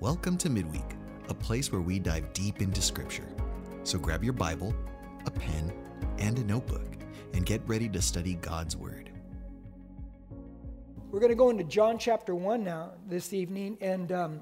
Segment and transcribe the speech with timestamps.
[0.00, 0.96] Welcome to Midweek,
[1.28, 3.28] a place where we dive deep into Scripture.
[3.82, 4.74] So grab your Bible,
[5.26, 5.70] a pen,
[6.18, 6.96] and a notebook,
[7.34, 9.10] and get ready to study God's Word.
[11.10, 14.40] We're going to go into John chapter 1 now this evening, and um,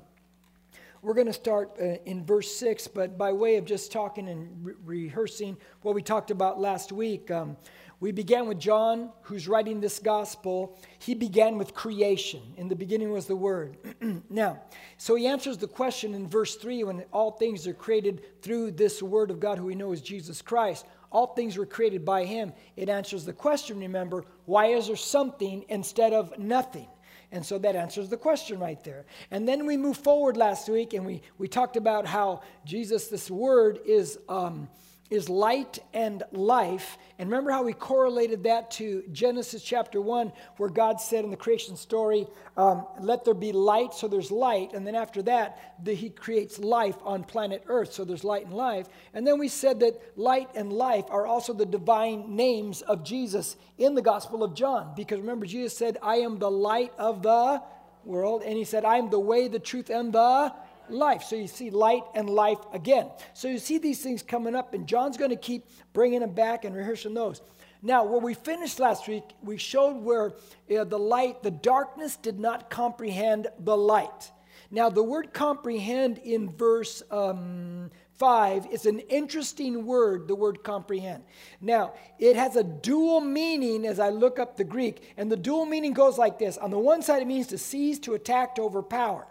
[1.08, 4.62] we're going to start uh, in verse 6, but by way of just talking and
[4.62, 7.56] re- rehearsing what we talked about last week, um,
[7.98, 10.78] we began with John, who's writing this gospel.
[10.98, 12.42] He began with creation.
[12.58, 13.78] In the beginning was the Word.
[14.28, 14.60] now,
[14.98, 19.02] so he answers the question in verse 3 when all things are created through this
[19.02, 20.84] Word of God, who we know is Jesus Christ.
[21.10, 22.52] All things were created by him.
[22.76, 26.86] It answers the question, remember, why is there something instead of nothing?
[27.30, 29.04] And so that answers the question right there.
[29.30, 33.30] And then we move forward last week and we, we talked about how Jesus, this
[33.30, 34.18] word, is.
[34.28, 34.68] Um,
[35.10, 36.98] is light and life.
[37.18, 41.36] And remember how we correlated that to Genesis chapter 1, where God said in the
[41.36, 44.72] creation story, um, Let there be light, so there's light.
[44.74, 48.54] And then after that, the, He creates life on planet Earth, so there's light and
[48.54, 48.88] life.
[49.14, 53.56] And then we said that light and life are also the divine names of Jesus
[53.78, 54.92] in the Gospel of John.
[54.94, 57.62] Because remember, Jesus said, I am the light of the
[58.04, 58.42] world.
[58.44, 60.52] And He said, I am the way, the truth, and the
[60.90, 61.22] life.
[61.22, 63.10] So you see light and life again.
[63.34, 66.64] So you see these things coming up, and John's going to keep bringing them back
[66.64, 67.40] and rehearsing those.
[67.82, 70.32] Now, where we finished last week, we showed where
[70.76, 74.32] uh, the light, the darkness did not comprehend the light.
[74.70, 81.22] Now, the word comprehend in verse um, 5 is an interesting word, the word comprehend.
[81.60, 85.64] Now, it has a dual meaning as I look up the Greek, and the dual
[85.64, 88.62] meaning goes like this On the one side, it means to seize, to attack, to
[88.62, 89.26] overpower.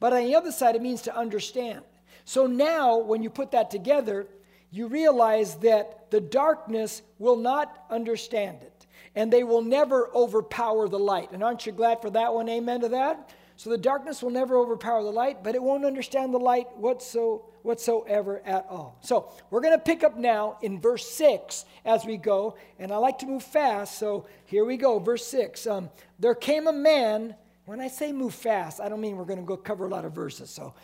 [0.00, 1.82] But on the other side, it means to understand.
[2.24, 4.26] So now, when you put that together,
[4.70, 10.98] you realize that the darkness will not understand it, and they will never overpower the
[10.98, 11.30] light.
[11.32, 12.48] And aren't you glad for that one?
[12.48, 13.30] Amen to that?
[13.56, 17.46] So the darkness will never overpower the light, but it won't understand the light whatso,
[17.62, 18.98] whatsoever at all.
[19.00, 22.98] So we're going to pick up now in verse 6 as we go, and I
[22.98, 24.98] like to move fast, so here we go.
[24.98, 25.88] Verse 6 um,
[26.18, 27.34] There came a man
[27.66, 30.04] when I say move fast, I don't mean we're going to go cover a lot
[30.04, 30.48] of verses.
[30.48, 30.74] So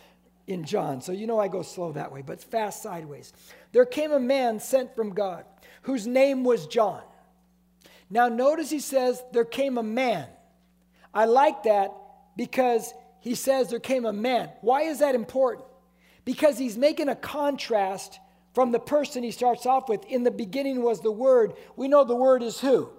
[0.47, 3.32] in John, so you know I go slow that way, but fast sideways.
[3.70, 5.44] There came a man sent from God
[5.82, 7.03] whose name was John.
[8.10, 10.28] Now notice he says there came a man.
[11.15, 11.93] I like that
[12.37, 14.50] because he says there came a man.
[14.60, 15.66] Why is that important?
[16.25, 18.19] Because he's making a contrast
[18.54, 20.04] from the person he starts off with.
[20.06, 21.54] In the beginning was the Word.
[21.76, 22.91] We know the Word is who?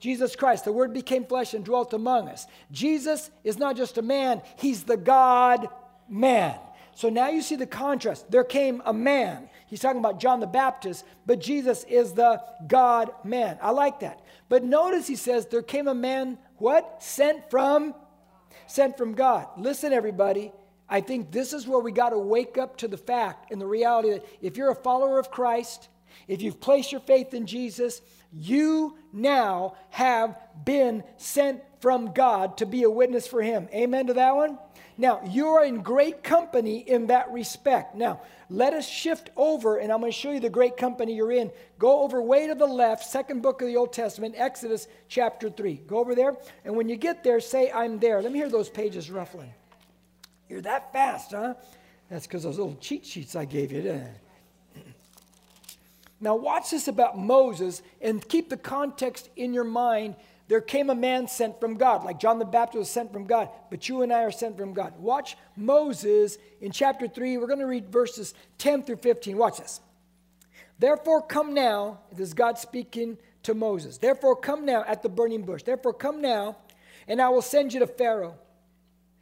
[0.00, 0.64] Jesus Christ.
[0.64, 2.46] The Word became flesh and dwelt among us.
[2.72, 5.68] Jesus is not just a man, He's the God
[6.08, 6.58] man.
[6.94, 8.30] So now you see the contrast.
[8.30, 9.48] There came a man.
[9.66, 13.58] He's talking about John the Baptist, but Jesus is the God man.
[13.62, 14.20] I like that.
[14.48, 17.02] But notice he says, There came a man, what?
[17.02, 17.94] Sent from?
[18.66, 19.46] Sent from God.
[19.56, 20.52] Listen, everybody.
[20.88, 23.66] I think this is where we got to wake up to the fact and the
[23.66, 25.88] reality that if you're a follower of Christ,
[26.28, 32.66] if you've placed your faith in Jesus, you now have been sent from God to
[32.66, 33.68] be a witness for Him.
[33.72, 34.58] Amen to that one?
[34.96, 37.94] Now, you are in great company in that respect.
[37.94, 38.20] Now,
[38.50, 41.50] let us shift over, and I'm going to show you the great company you're in.
[41.78, 45.82] Go over way to the left, second book of the Old Testament, Exodus chapter 3.
[45.86, 48.20] Go over there, and when you get there, say, I'm there.
[48.20, 49.54] Let me hear those pages ruffling.
[50.50, 51.54] You're that fast, huh?
[52.10, 54.04] That's because those little cheat sheets I gave you.
[56.20, 60.16] Now, watch this about Moses and keep the context in your mind.
[60.48, 63.48] There came a man sent from God, like John the Baptist was sent from God,
[63.70, 64.98] but you and I are sent from God.
[64.98, 67.38] Watch Moses in chapter 3.
[67.38, 69.36] We're going to read verses 10 through 15.
[69.36, 69.80] Watch this.
[70.78, 73.98] Therefore, come now, this is God speaking to Moses.
[73.98, 75.62] Therefore, come now at the burning bush.
[75.62, 76.56] Therefore, come now,
[77.06, 78.36] and I will send you to Pharaoh,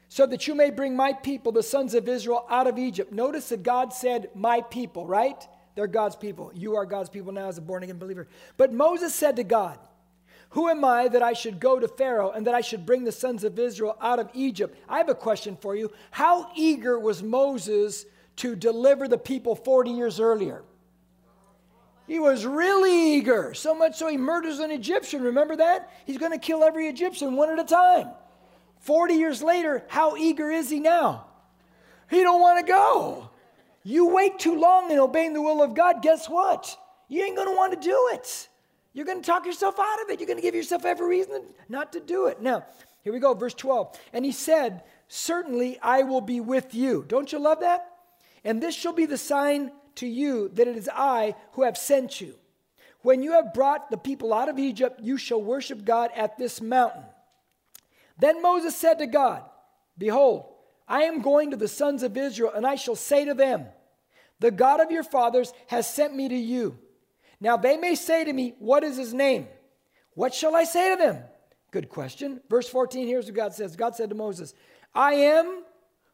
[0.08, 3.12] so that you may bring my people, the sons of Israel, out of Egypt.
[3.12, 5.46] Notice that God said, My people, right?
[5.78, 6.50] They're God's people.
[6.56, 8.26] You are God's people now as a born again believer.
[8.56, 9.78] But Moses said to God,
[10.50, 13.12] Who am I that I should go to Pharaoh and that I should bring the
[13.12, 14.76] sons of Israel out of Egypt?
[14.88, 15.92] I have a question for you.
[16.10, 18.06] How eager was Moses
[18.38, 20.64] to deliver the people 40 years earlier?
[22.08, 25.22] He was really eager, so much so he murders an Egyptian.
[25.22, 25.92] Remember that?
[26.06, 28.08] He's going to kill every Egyptian one at a time.
[28.80, 31.26] 40 years later, how eager is he now?
[32.10, 33.30] He don't want to go.
[33.88, 36.76] You wait too long in obeying the will of God, guess what?
[37.08, 38.48] You ain't going to want to do it.
[38.92, 40.20] You're going to talk yourself out of it.
[40.20, 42.42] You're going to give yourself every reason not to do it.
[42.42, 42.66] Now,
[43.02, 43.98] here we go, verse 12.
[44.12, 47.02] And he said, Certainly I will be with you.
[47.08, 47.86] Don't you love that?
[48.44, 52.20] And this shall be the sign to you that it is I who have sent
[52.20, 52.34] you.
[53.00, 56.60] When you have brought the people out of Egypt, you shall worship God at this
[56.60, 57.04] mountain.
[58.18, 59.44] Then Moses said to God,
[59.96, 60.44] Behold,
[60.86, 63.64] I am going to the sons of Israel, and I shall say to them,
[64.40, 66.78] The God of your fathers has sent me to you.
[67.40, 69.48] Now they may say to me, What is his name?
[70.14, 71.22] What shall I say to them?
[71.70, 72.40] Good question.
[72.48, 74.54] Verse 14, here's what God says God said to Moses,
[74.94, 75.62] I am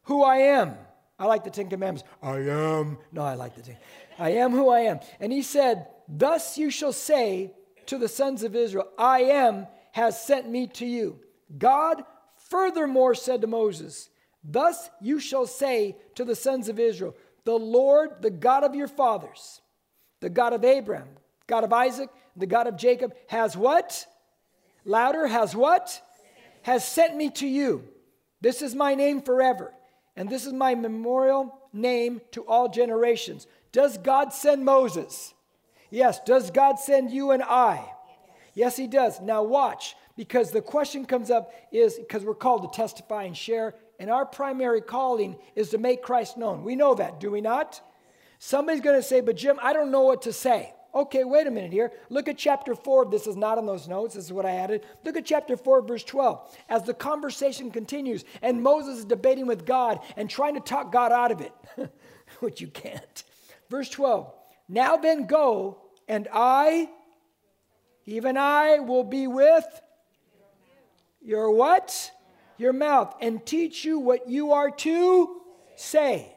[0.03, 0.75] who I am.
[1.17, 2.07] I like the Ten Commandments.
[2.21, 2.97] I am.
[3.11, 3.77] No, I like the Ten.
[4.19, 4.99] I am who I am.
[5.19, 7.53] And he said, Thus you shall say
[7.85, 11.19] to the sons of Israel, I am has sent me to you.
[11.57, 12.03] God
[12.35, 14.09] furthermore said to Moses,
[14.43, 17.15] Thus you shall say to the sons of Israel,
[17.45, 19.61] The Lord, the God of your fathers,
[20.19, 21.07] the God of Abraham,
[21.47, 24.05] God of Isaac, the God of Jacob, has what?
[24.83, 26.01] Louder, has what?
[26.63, 27.83] Has sent me to you.
[28.41, 29.71] This is my name forever,
[30.15, 33.47] and this is my memorial name to all generations.
[33.71, 35.33] Does God send Moses?
[35.89, 36.19] Yes.
[36.25, 37.85] Does God send you and I?
[38.53, 39.21] Yes, He does.
[39.21, 43.75] Now, watch, because the question comes up is because we're called to testify and share,
[43.99, 46.63] and our primary calling is to make Christ known.
[46.63, 47.81] We know that, do we not?
[48.39, 50.73] Somebody's going to say, But Jim, I don't know what to say.
[50.95, 51.91] Okay, wait a minute here.
[52.09, 53.07] Look at chapter 4.
[53.11, 54.15] This is not on those notes.
[54.15, 54.85] This is what I added.
[55.03, 56.57] Look at chapter 4, verse 12.
[56.69, 61.11] As the conversation continues, and Moses is debating with God and trying to talk God
[61.11, 61.51] out of it,
[62.39, 63.23] which you can't.
[63.69, 64.31] Verse 12.
[64.69, 66.89] Now then go, and I,
[68.05, 69.65] even I, will be with
[71.21, 72.11] your what?
[72.57, 75.41] Your mouth, and teach you what you are to
[75.75, 76.31] say.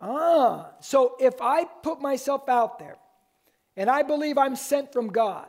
[0.00, 2.96] Ah, so if I put myself out there
[3.76, 5.46] and I believe I'm sent from God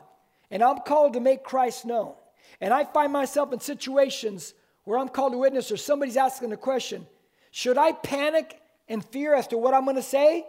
[0.52, 2.13] and I'm called to make Christ known,
[2.62, 4.54] and I find myself in situations
[4.84, 7.08] where I'm called to witness or somebody's asking a question,
[7.51, 10.46] should I panic and fear as to what I'm going to say?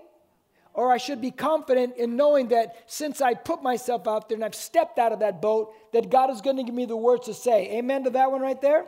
[0.75, 4.45] Or I should be confident in knowing that since I put myself out there and
[4.45, 7.27] I've stepped out of that boat, that God is going to give me the words
[7.27, 7.79] to say.
[7.79, 8.85] Amen to that one right there?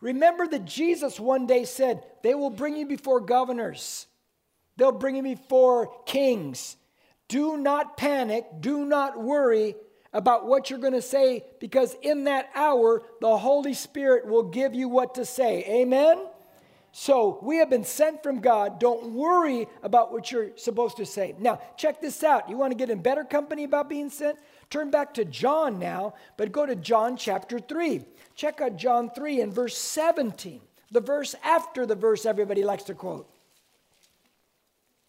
[0.00, 4.06] Remember that Jesus one day said, They will bring you before governors,
[4.76, 6.76] they'll bring you before kings.
[7.28, 9.76] Do not panic, do not worry
[10.14, 14.74] about what you're going to say, because in that hour, the Holy Spirit will give
[14.74, 15.62] you what to say.
[15.68, 16.26] Amen?
[16.92, 18.80] So we have been sent from God.
[18.80, 21.34] Don't worry about what you're supposed to say.
[21.38, 22.48] Now, check this out.
[22.48, 24.38] You want to get in better company about being sent?
[24.70, 28.04] Turn back to John now, but go to John chapter 3.
[28.34, 30.60] Check out John 3 and verse 17,
[30.90, 33.28] the verse after the verse everybody likes to quote.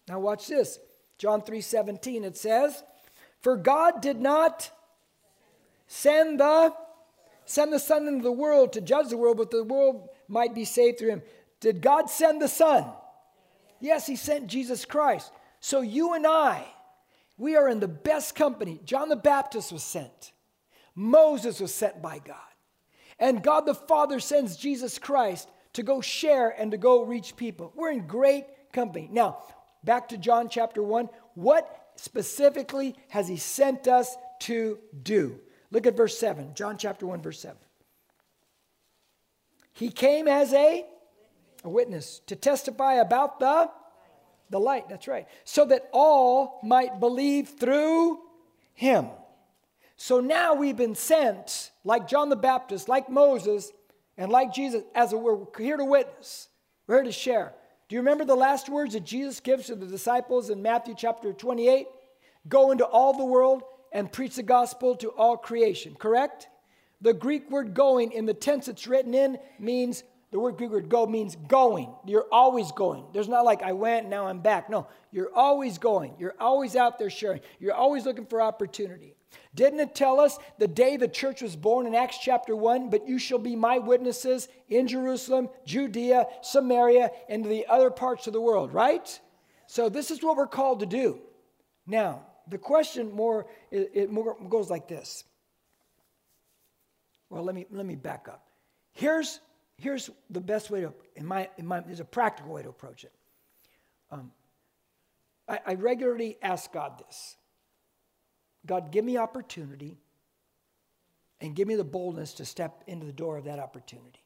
[0.08, 0.78] Now watch this.
[1.18, 2.82] John 3 17, it says,
[3.42, 4.70] For God did not
[5.86, 6.74] send the
[7.44, 10.64] send the Son into the world to judge the world, but the world might be
[10.64, 11.22] saved through him.
[11.60, 12.84] Did God send the Son?
[13.80, 15.30] Yes, He sent Jesus Christ.
[15.60, 16.64] So you and I,
[17.40, 18.80] we are in the best company.
[18.84, 20.32] John the Baptist was sent,
[20.94, 22.36] Moses was sent by God.
[23.18, 27.72] And God the Father sends Jesus Christ to go share and to go reach people.
[27.74, 29.08] We're in great company.
[29.10, 29.38] Now,
[29.84, 31.08] back to John chapter 1.
[31.34, 35.38] What specifically has He sent us to do?
[35.70, 37.56] Look at verse 7, John chapter 1, verse 7.
[39.72, 40.86] He came as a
[41.64, 43.70] a witness to testify about the
[44.50, 48.18] the light that's right so that all might believe through
[48.74, 49.06] him.
[49.96, 53.72] So now we've been sent like john the baptist like moses
[54.18, 56.48] and like jesus as we're here to witness.
[56.86, 57.52] We're here to share.
[57.88, 61.32] Do you remember the last words that jesus gives to the disciples in matthew chapter
[61.32, 61.86] 28
[62.48, 66.48] go into all the world and preach the gospel to all creation correct?
[67.02, 70.88] The greek word going in the tense it's written in means the word Greek word
[70.88, 71.92] go means going.
[72.06, 73.06] You're always going.
[73.12, 74.70] There's not like I went, now I'm back.
[74.70, 76.14] No, you're always going.
[76.18, 77.40] You're always out there sharing.
[77.58, 79.16] You're always looking for opportunity.
[79.54, 82.90] Didn't it tell us the day the church was born in Acts chapter 1?
[82.90, 88.32] But you shall be my witnesses in Jerusalem, Judea, Samaria, and the other parts of
[88.32, 89.20] the world, right?
[89.66, 91.20] So this is what we're called to do.
[91.86, 95.24] Now, the question more it, it more goes like this.
[97.28, 98.46] Well, let me let me back up.
[98.92, 99.40] Here's
[99.80, 103.04] here's the best way to, in my, in my there's a practical way to approach
[103.04, 103.12] it.
[104.10, 104.32] Um,
[105.48, 107.36] I, I regularly ask God this
[108.66, 109.98] God, give me opportunity
[111.40, 114.22] and give me the boldness to step into the door of that opportunity.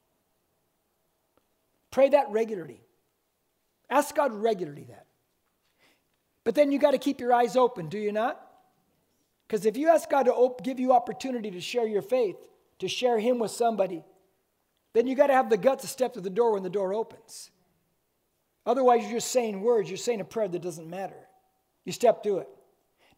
[1.90, 2.80] Pray that regularly.
[3.88, 5.06] Ask God regularly that.
[6.42, 8.40] But then you got to keep your eyes open, do you not?
[9.46, 12.36] Because if you ask God to op- give you opportunity to share your faith,
[12.80, 14.02] to share Him with somebody,
[14.94, 16.94] then you got to have the guts to step to the door when the door
[16.94, 17.50] opens.
[18.64, 19.90] Otherwise, you're just saying words.
[19.90, 21.28] You're saying a prayer that doesn't matter.
[21.84, 22.48] You step through it.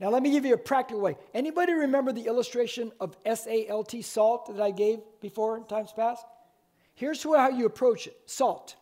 [0.00, 1.16] Now, let me give you a practical way.
[1.32, 6.24] Anybody remember the illustration of SALT, salt, that I gave before in times past?
[6.94, 8.76] Here's how you approach it salt.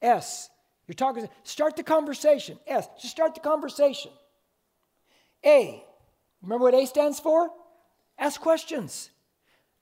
[0.00, 0.50] S.
[0.86, 2.58] You're talking, start the conversation.
[2.66, 2.88] S.
[3.00, 4.10] Just start the conversation.
[5.44, 5.82] A.
[6.42, 7.50] Remember what A stands for?
[8.18, 9.10] Ask questions.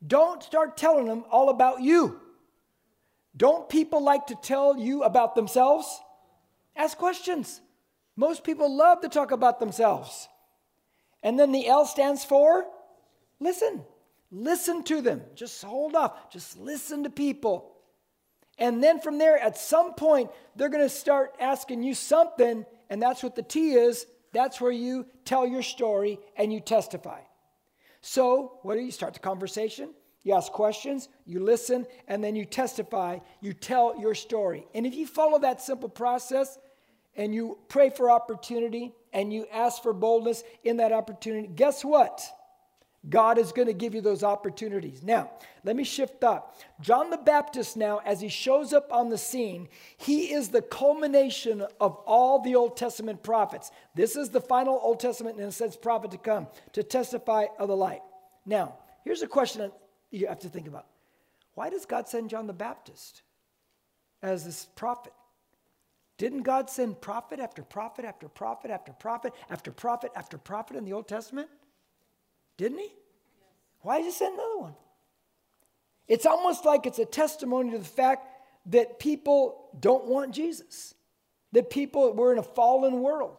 [0.06, 2.20] Don't start telling them all about you.
[3.36, 6.00] Don't people like to tell you about themselves?
[6.76, 7.60] Ask questions.
[8.16, 10.28] Most people love to talk about themselves.
[11.22, 12.66] And then the L stands for
[13.38, 13.84] listen.
[14.30, 15.22] Listen to them.
[15.34, 16.30] Just hold off.
[16.30, 17.72] Just listen to people.
[18.58, 23.02] And then from there, at some point, they're going to start asking you something, and
[23.02, 24.06] that's what the T is.
[24.32, 27.20] That's where you tell your story and you testify.
[28.02, 29.90] So, what do you start the conversation?
[30.22, 34.66] You ask questions, you listen, and then you testify, you tell your story.
[34.74, 36.58] And if you follow that simple process
[37.16, 42.22] and you pray for opportunity and you ask for boldness in that opportunity, guess what?
[43.08, 45.02] God is going to give you those opportunities.
[45.02, 45.30] Now,
[45.64, 46.56] let me shift up.
[46.82, 51.64] John the Baptist, now, as he shows up on the scene, he is the culmination
[51.80, 53.70] of all the Old Testament prophets.
[53.94, 57.68] This is the final Old Testament, in a sense, prophet to come to testify of
[57.68, 58.02] the light.
[58.44, 59.72] Now, here's a question
[60.10, 60.86] you have to think about
[61.54, 63.22] why does God send John the Baptist
[64.22, 65.12] as this prophet?
[66.16, 70.84] Didn't God send prophet after prophet after prophet after prophet after prophet after prophet in
[70.84, 71.48] the Old Testament?
[72.56, 72.92] Didn't he?
[73.82, 74.74] Why did he send another one?
[76.08, 78.26] It's almost like it's a testimony to the fact
[78.66, 80.94] that people don't want Jesus,
[81.52, 83.36] that people were in a fallen world,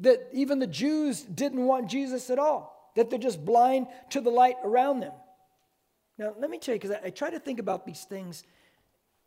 [0.00, 4.30] that even the Jews didn't want Jesus at all, that they're just blind to the
[4.30, 5.12] light around them.
[6.18, 8.42] Now, let me tell you, because I, I, try to think about these things.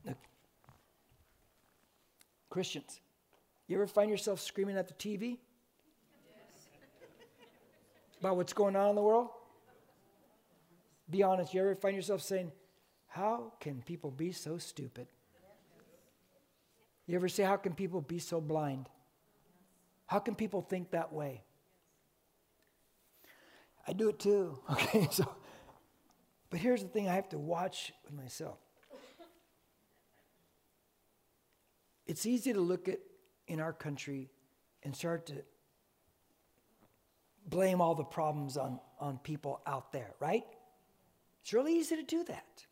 [0.05, 0.17] Look,
[2.49, 2.99] Christians,
[3.67, 5.37] you ever find yourself screaming at the TV
[8.19, 9.29] about what's going on in the world?
[11.09, 12.51] Be honest, you ever find yourself saying,
[13.07, 15.07] How can people be so stupid?
[17.07, 18.89] You ever say, How can people be so blind?
[20.07, 21.43] How can people think that way?
[23.87, 24.59] I do it too.
[24.71, 25.25] Okay, so
[26.51, 28.59] but here's the thing I have to watch with myself.
[32.05, 32.99] It's easy to look at
[33.47, 34.29] in our country
[34.83, 35.35] and start to
[37.47, 40.43] blame all the problems on, on people out there, right?
[41.41, 42.65] It's really easy to do that.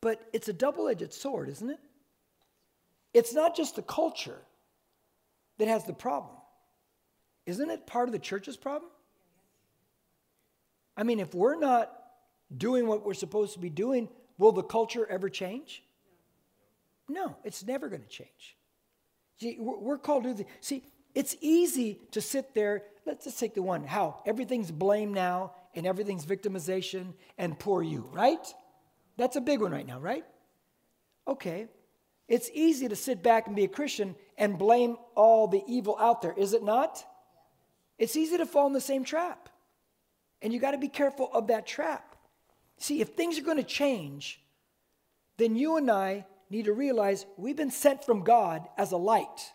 [0.00, 1.80] But it's a double edged sword, isn't it?
[3.12, 4.40] It's not just the culture
[5.58, 6.36] that has the problem.
[7.44, 8.90] Isn't it part of the church's problem?
[10.96, 11.92] I mean, if we're not
[12.54, 14.08] doing what we're supposed to be doing,
[14.38, 15.82] will the culture ever change?
[17.08, 18.56] No, it's never going to change.
[19.40, 20.84] See, we're called to the, see,
[21.14, 22.84] it's easy to sit there.
[23.04, 28.08] Let's just take the one how everything's blame now and everything's victimization and poor you,
[28.12, 28.46] right?
[29.16, 30.24] That's a big one right now, right?
[31.26, 31.68] Okay.
[32.28, 36.22] It's easy to sit back and be a Christian and blame all the evil out
[36.22, 37.04] there, is it not?
[37.98, 39.48] It's easy to fall in the same trap.
[40.42, 42.16] And you got to be careful of that trap.
[42.78, 44.42] See, if things are going to change,
[45.38, 49.52] then you and I need to realize we've been sent from God as a light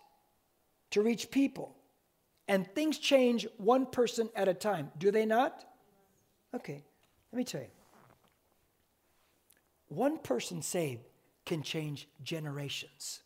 [0.91, 1.75] to reach people.
[2.48, 4.91] And things change one person at a time.
[4.98, 5.65] Do they not?
[6.56, 6.86] Okay,
[7.34, 7.67] let me tell you.
[9.89, 11.03] One person saved
[11.46, 13.22] can change generations.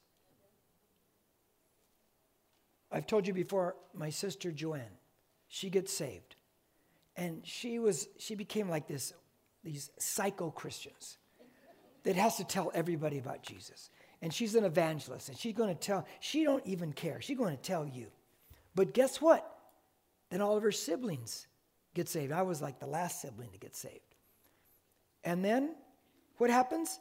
[2.91, 4.97] I've told you before, my sister Joanne,
[5.47, 6.35] she gets saved
[7.15, 9.13] and she was she became like this
[9.63, 11.17] these psycho christians
[12.03, 13.89] that has to tell everybody about jesus.
[14.23, 17.21] And she's an evangelist and she's going to tell she don't even care.
[17.21, 18.07] She's going to tell you.
[18.75, 19.47] But guess what?
[20.29, 21.47] Then all of her siblings
[21.95, 22.31] get saved.
[22.31, 24.15] I was like the last sibling to get saved.
[25.23, 25.75] And then
[26.37, 26.99] what happens?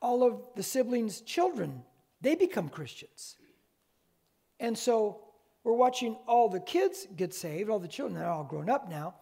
[0.00, 1.82] All of the siblings children
[2.20, 3.36] they become christians.
[4.58, 5.25] And so
[5.66, 9.16] we're watching all the kids get saved, all the children, they're all grown up now.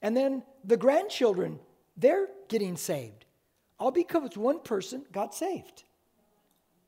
[0.00, 1.60] And then the grandchildren,
[1.94, 3.26] they're getting saved.
[3.78, 5.84] All because one person got saved.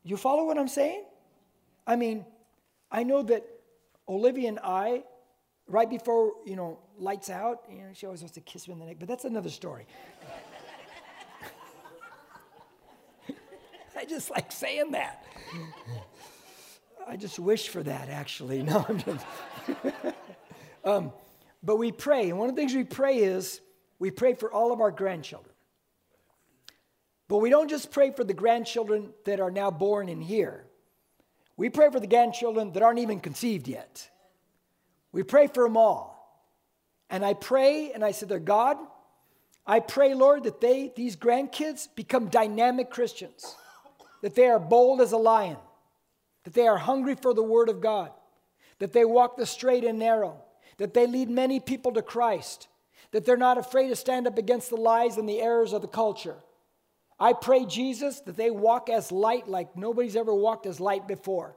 [0.02, 1.04] You follow what I'm saying?
[1.86, 2.24] I mean,
[2.90, 3.44] I know that
[4.08, 5.04] Olivia and I,
[5.66, 8.80] right before, you know, lights out, you know, she always wants to kiss me in
[8.80, 9.86] the neck, but that's another story.
[13.94, 15.22] I just like saying that.
[17.06, 18.62] I just wish for that, actually.
[18.62, 19.26] No, I'm just.
[20.84, 21.12] um,
[21.62, 23.60] but we pray, and one of the things we pray is
[23.98, 25.54] we pray for all of our grandchildren.
[27.28, 30.66] But we don't just pray for the grandchildren that are now born in here.
[31.56, 34.08] We pray for the grandchildren that aren't even conceived yet.
[35.12, 36.10] We pray for them all.
[37.10, 38.78] And I pray, and I said, "They're God,
[39.66, 43.56] I pray, Lord, that they, these grandkids, become dynamic Christians
[44.22, 45.56] that they are bold as a lion,
[46.44, 48.10] that they are hungry for the word of God,
[48.78, 50.42] that they walk the straight and narrow,
[50.78, 52.68] that they lead many people to Christ,
[53.12, 55.88] that they're not afraid to stand up against the lies and the errors of the
[55.88, 56.36] culture.
[57.20, 61.54] I pray, Jesus, that they walk as light like nobody's ever walked as light before.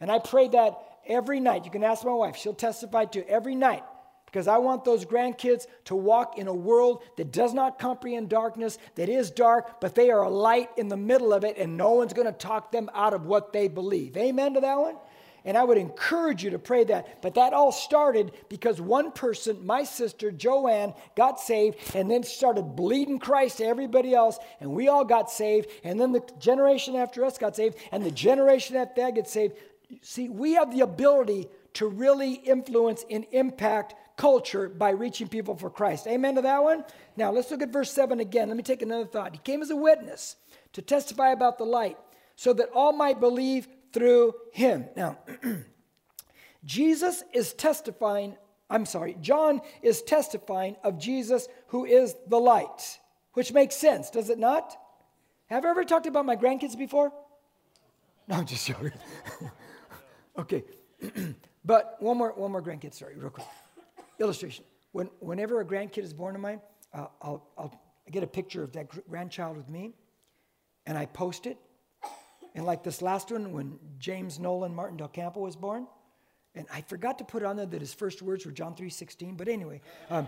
[0.00, 1.64] And I pray that every night.
[1.64, 3.84] You can ask my wife, she'll testify to every night
[4.30, 8.78] because I want those grandkids to walk in a world that does not comprehend darkness,
[8.96, 11.92] that is dark, but they are a light in the middle of it, and no
[11.92, 14.16] one's going to talk them out of what they believe.
[14.16, 14.96] Amen to that one?
[15.44, 17.22] And I would encourage you to pray that.
[17.22, 22.76] But that all started because one person, my sister Joanne, got saved and then started
[22.76, 24.38] bleeding Christ to everybody else.
[24.60, 25.68] And we all got saved.
[25.84, 27.78] And then the generation after us got saved.
[27.92, 29.54] And the generation after that got saved.
[30.02, 35.70] See, we have the ability to really influence and impact culture by reaching people for
[35.70, 36.06] Christ.
[36.06, 36.84] Amen to that one?
[37.16, 38.48] Now, let's look at verse 7 again.
[38.48, 39.32] Let me take another thought.
[39.32, 40.36] He came as a witness
[40.74, 41.96] to testify about the light
[42.36, 44.86] so that all might believe through him.
[44.96, 45.18] Now,
[46.64, 48.36] Jesus is testifying,
[48.68, 52.98] I'm sorry, John is testifying of Jesus who is the light,
[53.32, 54.76] which makes sense, does it not?
[55.46, 57.12] Have I ever talked about my grandkids before?
[58.26, 58.92] No, I'm just joking.
[60.38, 60.64] okay.
[61.64, 63.46] but one more, one more grandkid story, real quick.
[64.18, 64.64] Illustration.
[64.92, 66.60] When, whenever a grandkid is born of mine,
[66.92, 69.92] uh, I'll, I'll get a picture of that grandchild with me,
[70.86, 71.58] and I post it,
[72.54, 75.86] and like this last one, when James Nolan Martin Del Campo was born,
[76.54, 79.48] and I forgot to put on there that his first words were John 3.16, but
[79.48, 80.26] anyway, um,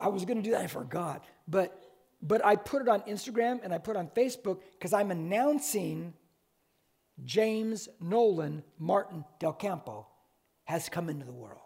[0.00, 1.24] I was going to do that, I forgot.
[1.48, 1.80] But,
[2.20, 6.12] but I put it on Instagram and I put on Facebook because I'm announcing
[7.24, 10.06] James Nolan Martin Del Campo
[10.64, 11.63] has come into the world.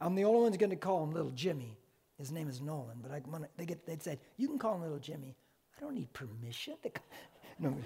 [0.00, 1.76] I'm the only one who's going to call him Little Jimmy.
[2.18, 3.22] His name is Nolan, but I,
[3.56, 5.36] they get, they'd say, You can call him Little Jimmy.
[5.76, 6.74] I don't need permission.
[6.82, 6.90] To
[7.58, 7.76] no.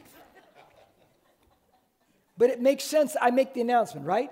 [2.37, 3.17] But it makes sense.
[3.21, 4.31] I make the announcement, right?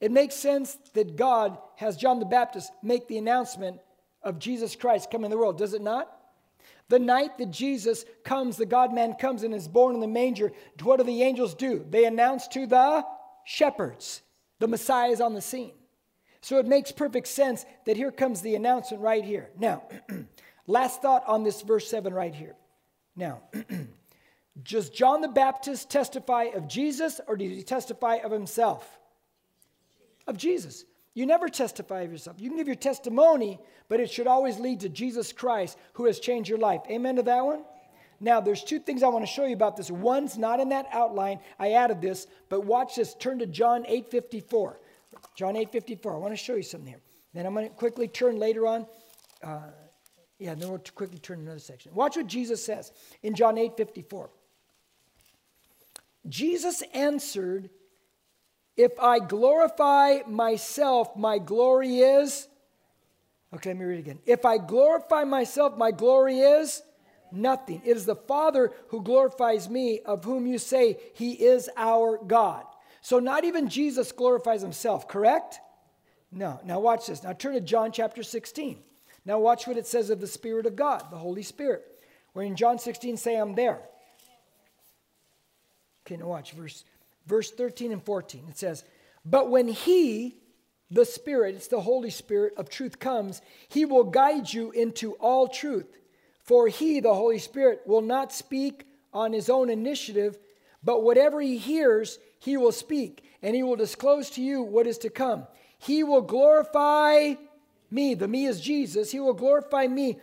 [0.00, 3.80] It makes sense that God has John the Baptist make the announcement
[4.22, 6.10] of Jesus Christ coming in the world, does it not?
[6.88, 10.52] The night that Jesus comes, the God man comes and is born in the manger,
[10.82, 11.84] what do the angels do?
[11.88, 13.04] They announce to the
[13.44, 14.22] shepherds
[14.58, 15.72] the Messiah is on the scene.
[16.44, 19.48] So it makes perfect sense that here comes the announcement right here.
[19.58, 19.82] Now,
[20.66, 22.54] last thought on this verse 7 right here.
[23.16, 23.40] Now,
[24.62, 28.98] Does John the Baptist testify of Jesus or did he testify of himself?
[30.26, 30.84] Of Jesus.
[31.12, 32.36] You never testify of yourself.
[32.40, 36.20] You can give your testimony, but it should always lead to Jesus Christ who has
[36.20, 36.82] changed your life.
[36.88, 37.64] Amen to that one?
[38.20, 39.90] Now, there's two things I want to show you about this.
[39.90, 41.40] One's not in that outline.
[41.58, 43.14] I added this, but watch this.
[43.14, 44.76] Turn to John 8:54.
[45.36, 46.14] John 8:54.
[46.14, 47.00] I want to show you something here.
[47.32, 48.86] Then I'm going to quickly turn later on.
[49.42, 49.70] Uh,
[50.38, 51.94] yeah, then we'll quickly turn another section.
[51.94, 54.28] Watch what Jesus says in John 8:54.
[56.28, 57.70] Jesus answered,
[58.76, 62.48] If I glorify myself, my glory is.
[63.54, 64.18] Okay, let me read it again.
[64.26, 66.82] If I glorify myself, my glory is
[67.30, 67.82] nothing.
[67.84, 72.64] It is the Father who glorifies me, of whom you say he is our God.
[73.04, 75.60] So not even Jesus glorifies himself, correct?
[76.32, 76.58] No.
[76.64, 77.22] Now watch this.
[77.22, 78.78] Now turn to John chapter 16.
[79.26, 81.84] Now watch what it says of the Spirit of God, the Holy Spirit.
[82.32, 83.82] Where in John 16 say, I'm there.
[86.06, 86.82] Okay, now watch verse,
[87.26, 88.46] verse 13 and 14.
[88.48, 88.84] It says,
[89.22, 90.38] But when he,
[90.90, 95.46] the Spirit, it's the Holy Spirit of truth, comes, he will guide you into all
[95.46, 95.98] truth.
[96.42, 100.38] For he, the Holy Spirit, will not speak on his own initiative,
[100.82, 104.98] but whatever he hears, he will speak, and he will disclose to you what is
[104.98, 105.46] to come.
[105.78, 107.34] He will glorify
[107.90, 108.14] me.
[108.14, 109.10] The me is Jesus.
[109.10, 110.18] He will glorify me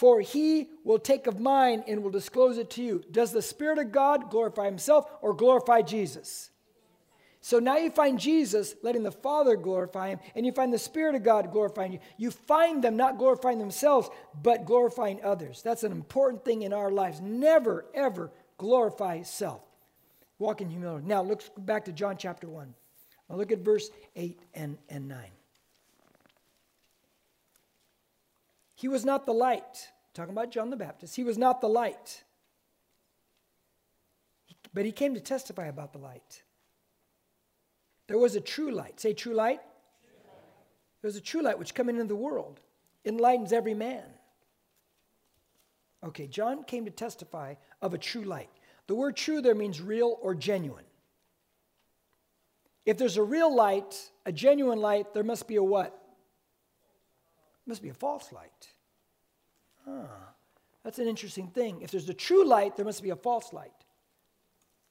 [0.00, 3.04] for he will take of mine and will disclose it to you.
[3.10, 6.48] Does the Spirit of God glorify himself or glorify Jesus?
[7.42, 11.16] So now you find Jesus letting the Father glorify him, and you find the Spirit
[11.16, 11.98] of God glorifying you.
[12.16, 14.08] You find them not glorifying themselves,
[14.42, 15.60] but glorifying others.
[15.60, 17.20] That's an important thing in our lives.
[17.20, 19.60] Never, ever glorify self.
[20.40, 21.06] Walk in humility.
[21.06, 22.74] Now, look back to John chapter 1.
[23.28, 25.18] Now look at verse 8 and, and 9.
[28.74, 29.92] He was not the light.
[30.14, 31.14] Talking about John the Baptist.
[31.14, 32.24] He was not the light.
[34.72, 36.42] But he came to testify about the light.
[38.06, 38.98] There was a true light.
[38.98, 39.60] Say true light.
[41.02, 42.60] There was a true light which coming into the world
[43.04, 44.04] enlightens every man.
[46.02, 48.50] Okay, John came to testify of a true light.
[48.90, 50.84] The word true there means real or genuine.
[52.84, 55.96] If there's a real light, a genuine light, there must be a what?
[57.66, 58.68] must be a false light.
[59.86, 60.32] Ah,
[60.82, 61.82] that's an interesting thing.
[61.82, 63.70] If there's a true light, there must be a false light.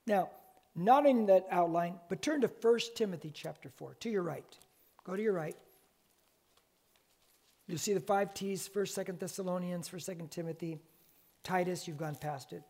[0.08, 0.30] Now,
[0.78, 4.58] not in that outline, but turn to 1 Timothy chapter 4, to your right.
[5.04, 5.58] Go to your right.
[7.68, 10.80] You'll see the five T's 1st, 2nd Thessalonians, 1st, 2nd Timothy,
[11.44, 12.64] Titus, you've gone past it.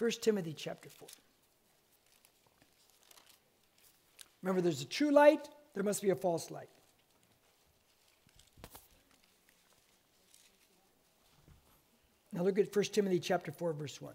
[0.00, 1.08] 1 Timothy chapter 4.
[4.42, 6.70] Remember, there's a true light, there must be a false light.
[12.32, 14.14] Now look at 1 Timothy chapter 4, verse 1.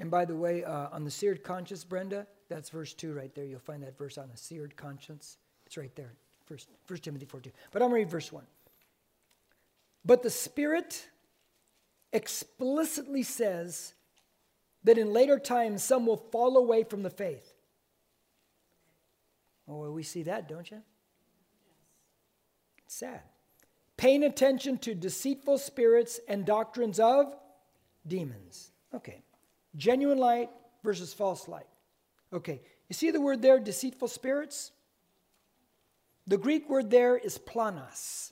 [0.00, 3.46] And by the way, uh, on the seared conscience, Brenda, that's verse 2 right there.
[3.46, 5.38] You'll find that verse on the seared conscience.
[5.64, 6.12] It's right there,
[6.44, 7.50] First, First Timothy 4 2.
[7.70, 8.44] But I'm going to read verse 1.
[10.04, 11.08] But the Spirit
[12.12, 13.94] explicitly says
[14.84, 17.54] that in later times some will fall away from the faith.
[19.68, 20.82] Oh, we see that, don't you?
[22.84, 23.20] It's sad.
[23.96, 27.34] Paying attention to deceitful spirits and doctrines of
[28.06, 28.72] demons.
[28.92, 29.22] Okay.
[29.76, 30.50] Genuine light
[30.82, 31.68] versus false light.
[32.32, 32.60] Okay.
[32.88, 34.72] You see the word there, deceitful spirits?
[36.26, 38.31] The Greek word there is planos.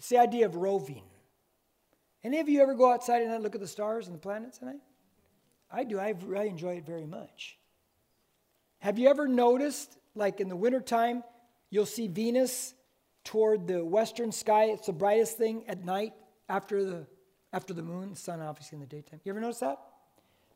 [0.00, 1.02] It's the idea of roving.
[2.24, 4.80] Any of you ever go outside and look at the stars and the planets tonight?
[5.70, 5.98] I do.
[5.98, 7.58] I, I enjoy it very much.
[8.78, 11.22] Have you ever noticed, like in the wintertime,
[11.68, 12.72] you'll see Venus
[13.24, 14.70] toward the western sky?
[14.70, 16.14] It's the brightest thing at night
[16.48, 17.06] after the,
[17.52, 19.20] after the moon, the sun obviously in the daytime.
[19.22, 19.80] You ever notice that?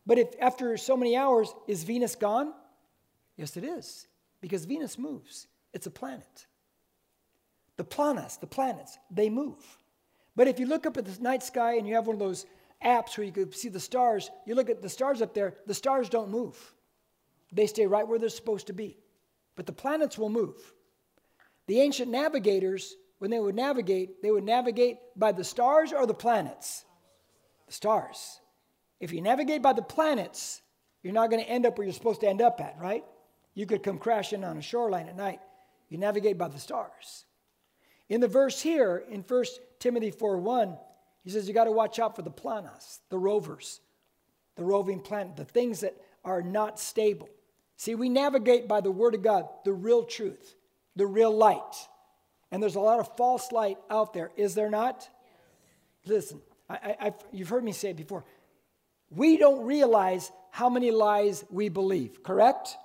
[0.07, 2.55] But if after so many hours, is Venus gone?
[3.37, 4.07] Yes, it is,
[4.41, 5.49] because Venus moves.
[5.75, 6.47] It's a planet.
[7.77, 9.63] The planets, the planets, they move.
[10.37, 12.47] But if you look up at the night sky and you have one of those
[12.85, 15.75] apps where you can see the stars, you look at the stars up there, the
[15.75, 16.57] stars don't move.
[17.53, 18.99] They stay right where they're supposed to be.
[19.57, 20.57] But the planets will move.
[21.67, 26.15] The ancient navigators, when they would navigate, they would navigate by the stars or the
[26.15, 26.85] planets?
[27.67, 28.41] The stars.
[29.01, 30.61] If you navigate by the planets,
[31.03, 33.05] you're not going to end up where you're supposed to end up at, right?
[33.55, 35.41] You could come crashing on a shoreline at night.
[35.89, 37.25] You navigate by the stars.
[38.09, 39.45] In the verse here, in 1
[39.79, 40.77] Timothy 4 1,
[41.23, 43.81] he says you got to watch out for the planos, the rovers,
[44.57, 47.29] the roving planet, the things that are not stable.
[47.77, 50.55] See, we navigate by the Word of God, the real truth,
[50.97, 51.89] the real light.
[52.51, 55.09] And there's a lot of false light out there, is there not?
[56.05, 56.13] Yes.
[56.13, 58.25] Listen, I, I, you've heard me say it before.
[59.11, 62.77] We don't realize how many lies we believe, correct?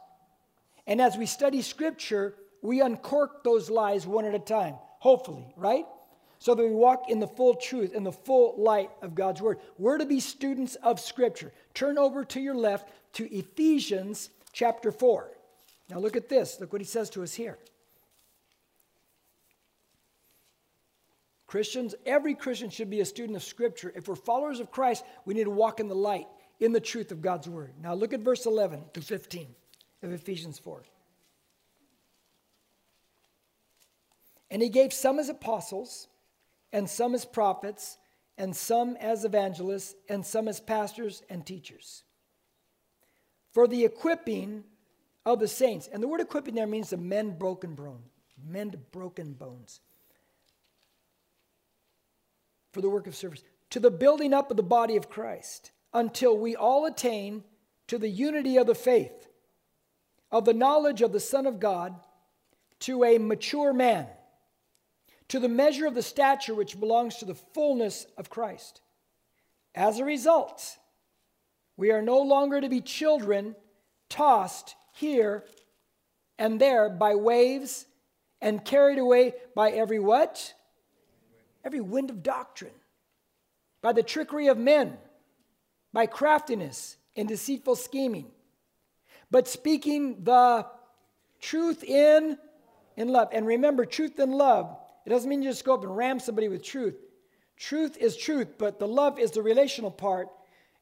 [0.87, 5.85] And as we study Scripture, we uncork those lies one at a time hopefully, right?
[6.37, 9.59] So that we walk in the full truth, in the full light of God's word.
[9.77, 11.51] We're to be students of Scripture.
[11.73, 15.31] Turn over to your left to Ephesians chapter 4.
[15.89, 16.59] Now look at this.
[16.59, 17.57] Look what he says to us here.
[21.47, 23.91] Christians, every Christian should be a student of Scripture.
[23.95, 26.27] If we're followers of Christ, we need to walk in the light,
[26.59, 27.73] in the truth of God's Word.
[27.81, 29.47] Now look at verse 11 to 15
[30.03, 30.83] of Ephesians 4.
[34.51, 36.07] And he gave some as apostles,
[36.71, 37.97] and some as prophets,
[38.37, 42.03] and some as evangelists, and some as pastors and teachers.
[43.53, 44.63] For the equipping
[45.25, 45.89] of the saints.
[45.91, 48.03] And the word equipping there means to mend broken bone,
[48.47, 49.79] mend broken bones.
[52.71, 53.43] For the work of service.
[53.71, 57.43] To the building up of the body of Christ, until we all attain
[57.87, 59.27] to the unity of the faith,
[60.31, 61.95] of the knowledge of the Son of God,
[62.81, 64.07] to a mature man
[65.29, 68.81] to the measure of the stature which belongs to the fullness of Christ.
[69.73, 70.77] As a result,
[71.77, 73.55] we are no longer to be children
[74.09, 75.45] tossed here
[76.37, 77.85] and there by waves
[78.41, 80.53] and carried away by every what?
[81.63, 82.73] Every wind of doctrine,
[83.81, 84.97] by the trickery of men,
[85.93, 88.27] by craftiness and deceitful scheming,
[89.29, 90.65] but speaking the
[91.39, 92.37] truth in
[92.95, 93.29] in love.
[93.31, 94.77] And remember, truth and love
[95.09, 96.93] it doesn't mean you just go up and ram somebody with truth.
[97.57, 100.27] Truth is truth, but the love is the relational part.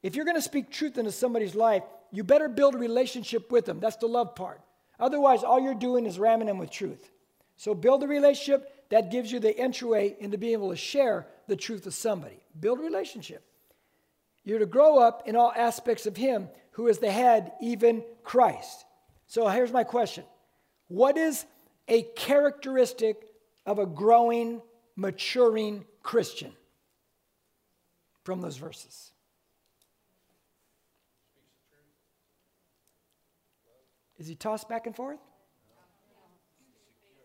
[0.03, 3.63] If you're going to speak truth into somebody's life, you better build a relationship with
[3.63, 3.79] them.
[3.79, 4.59] That's the love part.
[4.99, 7.09] Otherwise, all you're doing is ramming them with truth.
[7.55, 11.55] So build a relationship that gives you the entryway into being able to share the
[11.55, 12.43] truth with somebody.
[12.59, 13.45] Build a relationship.
[14.43, 18.83] You're to grow up in all aspects of Him who is the head, even Christ.
[19.25, 20.25] So here's my question
[20.89, 21.45] What is
[21.87, 23.26] a characteristic
[23.67, 24.61] of a growing,
[24.95, 26.53] maturing Christian
[28.23, 29.11] from those verses.
[34.17, 35.19] Is he tossed back and forth?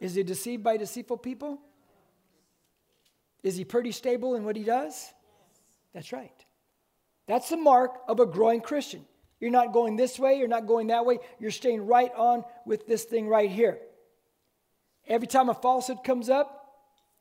[0.01, 1.61] Is he deceived by deceitful people?
[3.43, 5.13] Is he pretty stable in what he does?
[5.95, 6.33] That's right.
[7.29, 9.07] That's the mark of a growing Christian.
[9.39, 12.87] You're not going this way, you're not going that way, you're staying right on with
[12.87, 13.79] this thing right here.
[15.09, 16.63] Every time a falsehood comes up,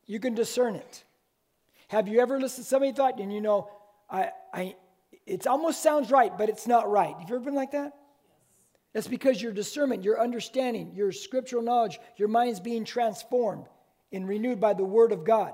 [0.06, 1.04] you can discern it.
[1.88, 3.70] Have you ever listened to somebody thought, and you know,
[4.10, 4.76] I, I,
[5.26, 7.16] it almost sounds right, but it's not right.
[7.18, 7.94] Have you ever been like that?
[8.94, 13.66] That's because your discernment, your understanding, your scriptural knowledge, your mind's being transformed
[14.12, 15.54] and renewed by the word of God.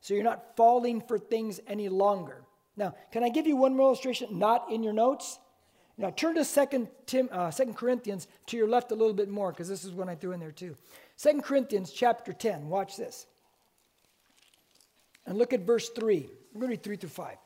[0.00, 2.42] So you're not falling for things any longer.
[2.76, 5.38] Now, can I give you one more illustration not in your notes?
[5.96, 9.52] Now turn to 2, Tim, uh, 2 Corinthians to your left a little bit more
[9.52, 10.74] because this is one I threw in there too.
[11.18, 12.68] 2 Corinthians chapter 10.
[12.68, 13.26] Watch this.
[15.26, 16.28] And look at verse 3.
[16.52, 17.36] We're going to read 3 through 5.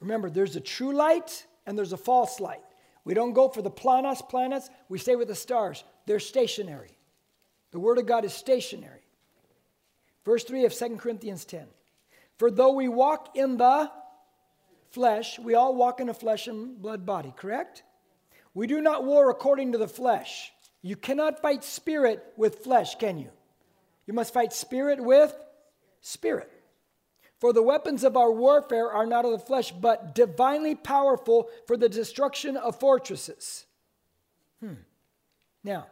[0.00, 2.60] Remember, there's a true light and there's a false light.
[3.04, 5.84] We don't go for the planos planets, we stay with the stars.
[6.06, 6.96] They're stationary.
[7.70, 9.00] The Word of God is stationary.
[10.24, 11.66] Verse 3 of 2 Corinthians 10.
[12.38, 13.90] For though we walk in the
[14.90, 17.82] flesh, we all walk in a flesh and blood body, correct?
[18.54, 20.52] We do not war according to the flesh.
[20.80, 23.30] You cannot fight spirit with flesh, can you?
[24.06, 25.34] You must fight spirit with
[26.00, 26.50] spirit.
[27.40, 31.76] For the weapons of our warfare are not of the flesh, but divinely powerful for
[31.76, 33.66] the destruction of fortresses.
[34.60, 34.74] Hmm.
[35.62, 35.88] Now,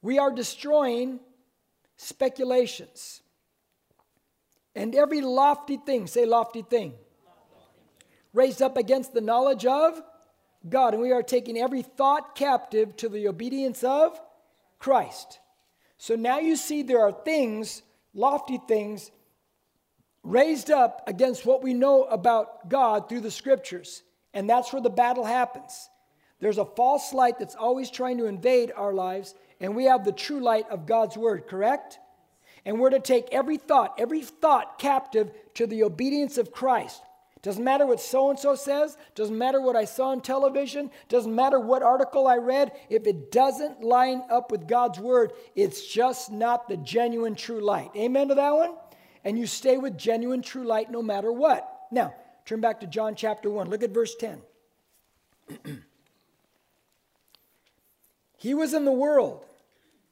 [0.00, 1.20] we are destroying
[1.96, 3.22] speculations
[4.74, 6.94] and every lofty thing, say lofty thing,
[8.32, 10.02] raised up against the knowledge of
[10.68, 10.94] God.
[10.94, 14.20] And we are taking every thought captive to the obedience of
[14.78, 15.38] Christ.
[15.98, 17.82] So now you see there are things,
[18.14, 19.10] lofty things,
[20.22, 24.02] raised up against what we know about God through the scriptures.
[24.34, 25.88] And that's where the battle happens.
[26.40, 30.10] There's a false light that's always trying to invade our lives, and we have the
[30.10, 32.00] true light of God's word, correct?
[32.64, 37.00] And we're to take every thought, every thought captive to the obedience of Christ.
[37.42, 41.34] Doesn't matter what so and so says, doesn't matter what I saw on television, doesn't
[41.34, 42.72] matter what article I read.
[42.88, 47.90] If it doesn't line up with God's word, it's just not the genuine true light.
[47.96, 48.74] Amen to that one?
[49.24, 51.86] and you stay with genuine true light no matter what.
[51.90, 53.70] Now, turn back to John chapter 1.
[53.70, 54.42] Look at verse 10.
[58.36, 59.44] he was in the world.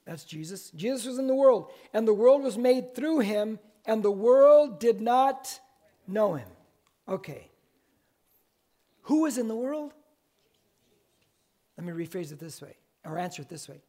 [0.04, 0.70] That's Jesus.
[0.70, 4.80] Jesus was in the world, and the world was made through him, and the world
[4.80, 5.60] did not
[6.06, 6.48] know him.
[7.10, 7.50] Okay.
[9.02, 9.92] Who is in the world?
[11.76, 13.80] Let me rephrase it this way, or answer it this way.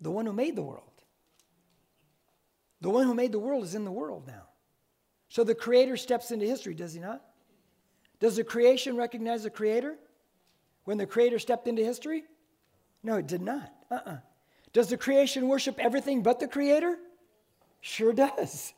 [0.00, 0.82] The one who made the world.
[2.82, 4.42] The one who made the world is in the world now.
[5.28, 7.22] So the creator steps into history, does he not?
[8.20, 9.96] Does the creation recognize the creator
[10.84, 12.24] when the creator stepped into history?
[13.02, 13.72] No, it did not.
[13.90, 14.18] Uh-uh.
[14.72, 16.96] Does the creation worship everything but the creator?
[17.80, 18.74] Sure does.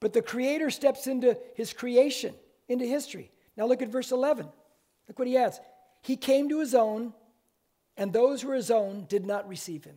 [0.00, 2.34] But the creator steps into his creation,
[2.68, 3.30] into history.
[3.56, 4.48] Now look at verse 11.
[5.08, 5.60] Look what he adds.
[6.02, 7.12] He came to his own,
[7.96, 9.96] and those who were his own did not receive him.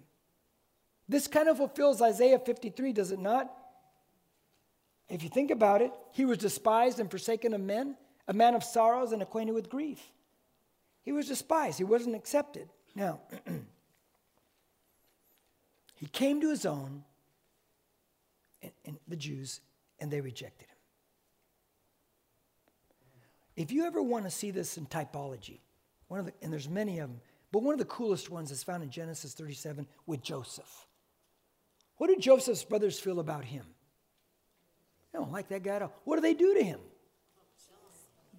[1.10, 3.52] This kind of fulfills Isaiah 53, does it not?
[5.10, 7.96] If you think about it, he was despised and forsaken of men,
[8.28, 10.02] a man of sorrows and acquainted with grief.
[11.04, 12.70] He was despised, he wasn't accepted.
[12.94, 13.22] Now,
[15.96, 17.06] he came to his own,
[18.62, 19.62] and, and, the Jews,
[20.00, 20.77] and they rejected him.
[23.58, 25.60] If you ever want to see this in typology,
[26.08, 27.20] one of the, and there's many of them,
[27.52, 30.88] but one of the coolest ones is found in Genesis 37 with Joseph.
[31.98, 33.66] What do Joseph's brothers feel about him?
[35.12, 35.94] They don't like that guy at all.
[36.04, 36.80] What do they do to him?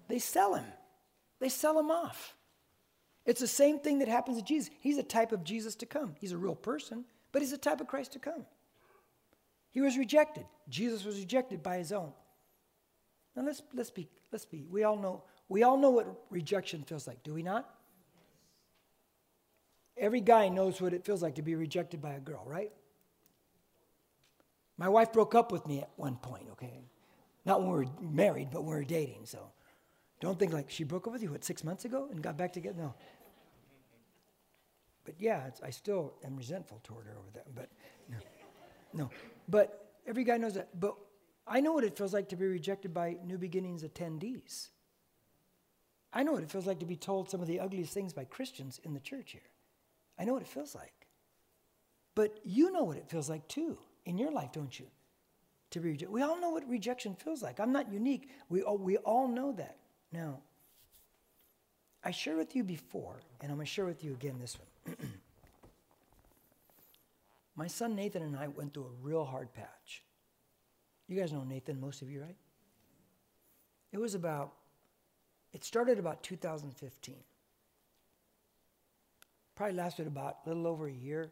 [0.07, 0.65] They sell him.
[1.39, 2.33] They sell him off.
[3.25, 4.69] It's the same thing that happens to Jesus.
[4.79, 6.15] He's a type of Jesus to come.
[6.19, 7.03] He's a real person,
[7.33, 8.45] but he's a type of Christ to come.
[9.71, 10.45] He was rejected.
[10.69, 12.13] Jesus was rejected by his own.
[13.35, 14.65] Now let's let's be let's be.
[14.69, 17.69] We all know we all know what rejection feels like, do we not?
[19.97, 22.71] Every guy knows what it feels like to be rejected by a girl, right?
[24.77, 26.85] My wife broke up with me at one point, okay?
[27.45, 29.51] Not when we were married, but when we were dating, so
[30.21, 32.53] don't think like she broke up with you, what, six months ago and got back
[32.53, 32.77] together?
[32.77, 32.93] No.
[35.03, 37.69] But yeah, I still am resentful toward her over that, but
[38.09, 38.17] no.
[38.93, 39.09] No.
[39.49, 40.79] But every guy knows that.
[40.79, 40.95] But
[41.49, 44.67] I know what it feels like to be rejected by New Beginnings attendees.
[46.13, 48.25] I know what it feels like to be told some of the ugliest things by
[48.25, 49.41] Christians in the church here.
[50.17, 51.07] I know what it feels like.
[52.13, 54.85] But you know what it feels like too in your life, don't you?
[55.71, 56.13] To be rejected.
[56.13, 57.59] We all know what rejection feels like.
[57.59, 58.29] I'm not unique.
[58.49, 59.77] We all, we all know that.
[60.11, 60.39] Now,
[62.03, 64.97] I shared with you before, and I'm going to share with you again this one.
[67.55, 70.03] My son Nathan and I went through a real hard patch.
[71.09, 72.35] You guys know Nathan, most of you, right?
[73.91, 74.53] It was about,
[75.51, 77.15] it started about 2015.
[79.55, 81.31] Probably lasted about a little over a year,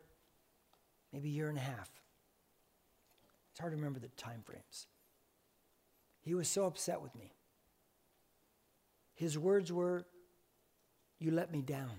[1.13, 1.91] maybe a year and a half.
[3.51, 4.87] It's hard to remember the time frames.
[6.21, 7.31] He was so upset with me.
[9.13, 10.05] His words were,
[11.19, 11.91] You let me down.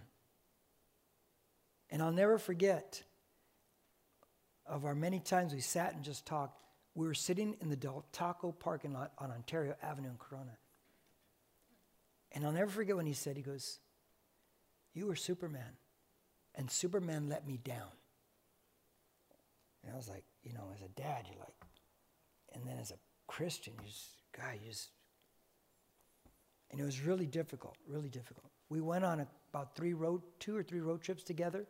[1.90, 3.04] And I'll never forget
[4.66, 6.60] of our many times we sat and just talked.
[6.98, 10.58] We were sitting in the Del Taco parking lot on Ontario Avenue in Corona.
[12.32, 13.78] And I'll never forget when he said, he goes,
[14.94, 15.76] You were Superman,
[16.56, 17.92] and Superman let me down.
[19.84, 21.54] And I was like, you know, as a dad, you're like,
[22.52, 24.88] and then as a Christian, you just, God, you just,
[26.72, 28.50] and it was really difficult, really difficult.
[28.70, 31.64] We went on a, about three road, two or three road trips together.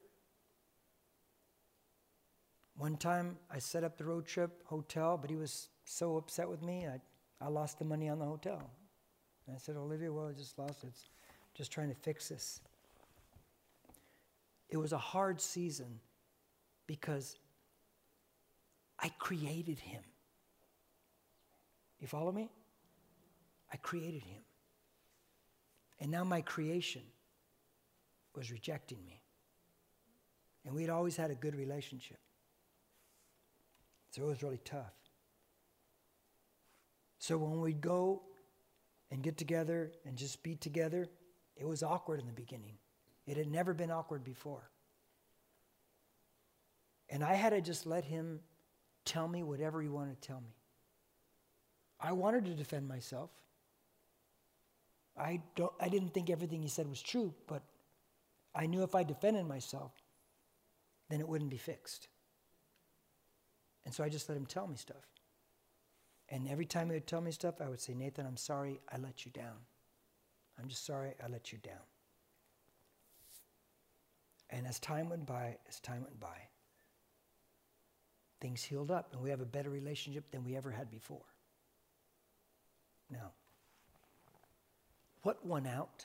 [2.79, 6.63] One time I set up the road trip hotel, but he was so upset with
[6.63, 7.01] me, I,
[7.45, 8.71] I lost the money on the hotel.
[9.47, 10.89] And I said, Olivia, well, I just lost it.
[10.89, 11.11] It's
[11.55, 12.61] just trying to fix this.
[14.71, 15.99] It was a hard season
[16.87, 17.37] because
[19.01, 20.03] I created him.
[21.99, 22.49] You follow me?
[23.73, 24.43] I created him.
[25.99, 27.03] And now my creation
[28.37, 29.21] was rejecting me.
[30.65, 32.19] And we'd always had a good relationship.
[34.11, 34.95] So it was really tough.
[37.19, 38.23] So when we'd go
[39.11, 41.09] and get together and just be together,
[41.57, 42.75] it was awkward in the beginning.
[43.27, 44.71] It had never been awkward before.
[47.11, 48.41] And I had to just let him
[49.05, 50.55] tell me whatever he wanted to tell me.
[52.01, 53.31] I wanted to defend myself.
[55.17, 57.63] I, don't, I didn't think everything he said was true, but
[58.55, 59.93] I knew if I defended myself,
[61.09, 62.09] then it wouldn't be fixed.
[63.89, 65.07] And so I just let him tell me stuff.
[66.29, 68.99] And every time he would tell me stuff, I would say, Nathan, I'm sorry I
[68.99, 69.57] let you down.
[70.61, 71.87] I'm just sorry I let you down.
[74.51, 76.37] And as time went by, as time went by,
[78.43, 81.25] things healed up and we have a better relationship than we ever had before.
[83.11, 83.33] Now,
[85.23, 86.05] what won out?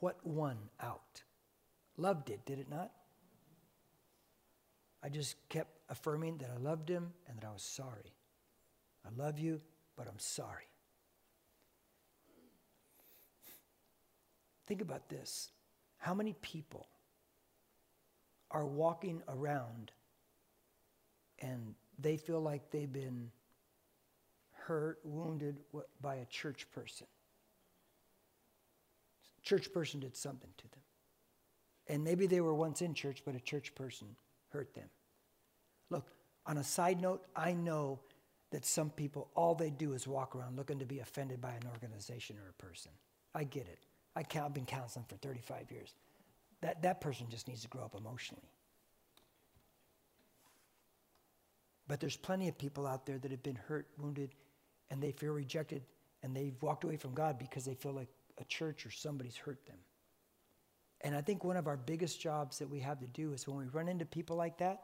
[0.00, 1.22] What won out?
[1.96, 2.90] Love did, did it not?
[5.04, 8.14] I just kept affirming that I loved him and that I was sorry.
[9.04, 9.60] I love you,
[9.96, 10.64] but I'm sorry.
[14.66, 15.50] Think about this.
[15.98, 16.88] How many people
[18.50, 19.92] are walking around
[21.38, 23.30] and they feel like they've been
[24.52, 25.58] hurt, wounded
[26.00, 27.06] by a church person?
[29.42, 30.80] Church person did something to them.
[31.88, 34.16] And maybe they were once in church, but a church person
[34.54, 34.88] hurt them.
[35.90, 36.10] Look,
[36.46, 38.00] on a side note, I know
[38.52, 41.64] that some people, all they do is walk around looking to be offended by an
[41.72, 42.92] organization or a person.
[43.34, 43.80] I get it.
[44.16, 45.92] I have been counseling for 35 years.
[46.60, 48.48] That, that person just needs to grow up emotionally.
[51.88, 54.30] But there's plenty of people out there that have been hurt, wounded,
[54.90, 55.82] and they feel rejected,
[56.22, 59.66] and they've walked away from God because they feel like a church or somebody's hurt
[59.66, 59.78] them.
[61.00, 63.58] And I think one of our biggest jobs that we have to do is when
[63.58, 64.82] we run into people like that,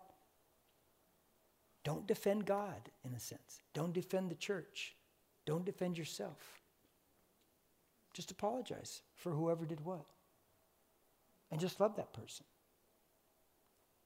[1.83, 3.63] don't defend God, in a sense.
[3.73, 4.95] Don't defend the church.
[5.47, 6.61] Don't defend yourself.
[8.13, 10.05] Just apologize for whoever did what.
[11.51, 12.45] And just love that person.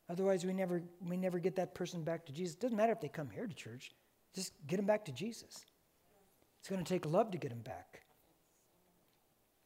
[0.08, 2.54] Otherwise, we never, we never get that person back to Jesus.
[2.54, 3.92] It doesn't matter if they come here to church,
[4.34, 5.64] just get them back to Jesus.
[6.60, 8.02] It's going to take love to get them back.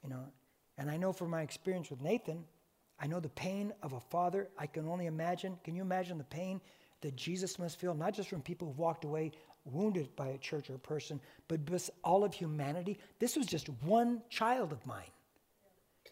[0.03, 0.25] You know,
[0.79, 2.45] and I know from my experience with Nathan,
[3.01, 4.49] I know the pain of a father.
[4.59, 5.59] I can only imagine.
[5.63, 6.61] Can you imagine the pain
[7.01, 9.33] that Jesus must feel, not just from people who've walked away
[9.65, 11.61] wounded by a church or a person, but
[12.03, 12.99] all of humanity.
[13.19, 15.11] This was just one child of mine.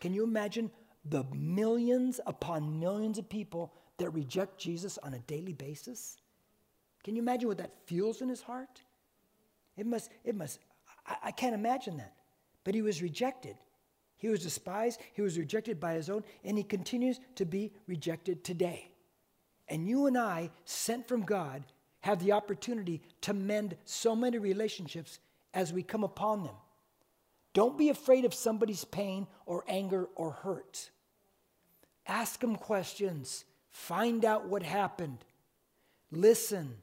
[0.01, 0.71] Can you imagine
[1.05, 6.19] the millions upon millions of people that reject Jesus on a daily basis?
[7.03, 8.83] Can you imagine what that feels in his heart?
[9.77, 10.59] It must, it must,
[11.07, 12.15] I, I can't imagine that.
[12.65, 13.57] But he was rejected.
[14.17, 18.45] He was despised, he was rejected by his own, and he continues to be rejected
[18.45, 18.91] today.
[19.69, 21.65] And you and I, sent from God,
[22.01, 25.19] have the opportunity to mend so many relationships
[25.53, 26.55] as we come upon them.
[27.53, 30.91] Don't be afraid of somebody's pain or anger or hurt.
[32.07, 33.45] Ask them questions.
[33.71, 35.19] Find out what happened.
[36.11, 36.77] Listen.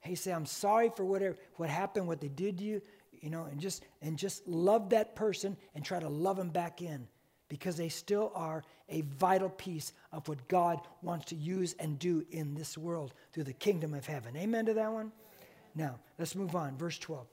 [0.00, 2.80] Hey, say, I'm sorry for whatever what happened, what they did to you,
[3.20, 6.82] you know, and just and just love that person and try to love them back
[6.82, 7.06] in.
[7.50, 12.24] because they still are a vital piece of what God wants to use and do
[12.30, 14.36] in this world through the kingdom of heaven.
[14.36, 15.12] Amen to that one?
[15.74, 16.78] Now, let's move on.
[16.78, 17.26] Verse 12.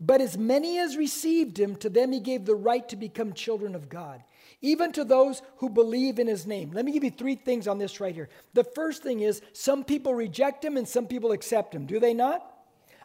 [0.00, 3.74] But as many as received him, to them he gave the right to become children
[3.74, 4.22] of God,
[4.60, 6.72] even to those who believe in his name.
[6.72, 8.30] Let me give you three things on this right here.
[8.54, 11.86] The first thing is some people reject him and some people accept him.
[11.86, 12.49] Do they not?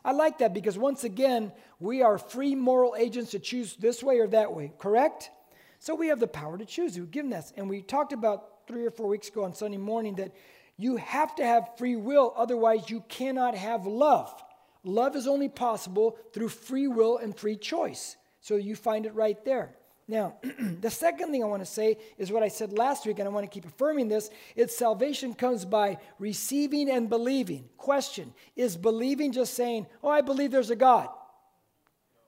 [0.05, 4.19] I like that because once again, we are free moral agents to choose this way
[4.19, 5.31] or that way, correct?
[5.79, 6.97] So we have the power to choose.
[6.97, 7.51] We've given us.
[7.57, 10.31] And we talked about three or four weeks ago on Sunday morning that
[10.77, 14.43] you have to have free will, otherwise, you cannot have love.
[14.83, 18.15] Love is only possible through free will and free choice.
[18.41, 19.75] So you find it right there.
[20.07, 20.35] Now,
[20.81, 23.31] the second thing I want to say is what I said last week, and I
[23.31, 24.29] want to keep affirming this.
[24.55, 27.69] It's salvation comes by receiving and believing.
[27.77, 31.09] Question Is believing just saying, oh, I believe there's a God?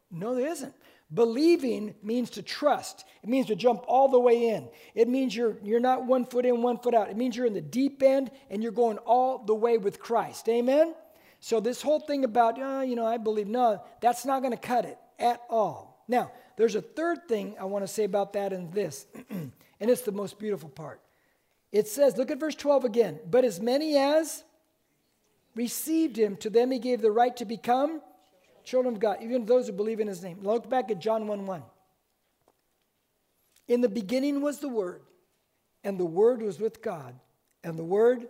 [0.09, 0.73] No, there isn't.
[1.13, 3.05] Believing means to trust.
[3.23, 4.67] It means to jump all the way in.
[4.93, 7.09] It means you're, you're not one foot in, one foot out.
[7.09, 10.49] It means you're in the deep end and you're going all the way with Christ.
[10.49, 10.93] Amen?
[11.39, 14.59] So, this whole thing about, oh, you know, I believe, no, that's not going to
[14.59, 16.03] cut it at all.
[16.07, 20.01] Now, there's a third thing I want to say about that and this, and it's
[20.01, 20.99] the most beautiful part.
[21.71, 23.19] It says, look at verse 12 again.
[23.29, 24.43] But as many as
[25.55, 28.01] received him, to them he gave the right to become
[28.63, 30.39] children of God, even those who believe in his name.
[30.41, 31.63] Look back at John 1 1.
[33.67, 35.01] In the beginning was the Word,
[35.83, 37.15] and the Word was with God,
[37.63, 38.27] and the Word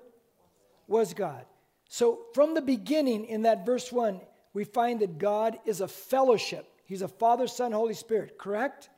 [0.88, 1.46] was God.
[1.90, 4.20] So, from the beginning, in that verse 1,
[4.54, 6.68] we find that God is a fellowship.
[6.88, 8.90] He's a Father, Son, Holy Spirit, correct?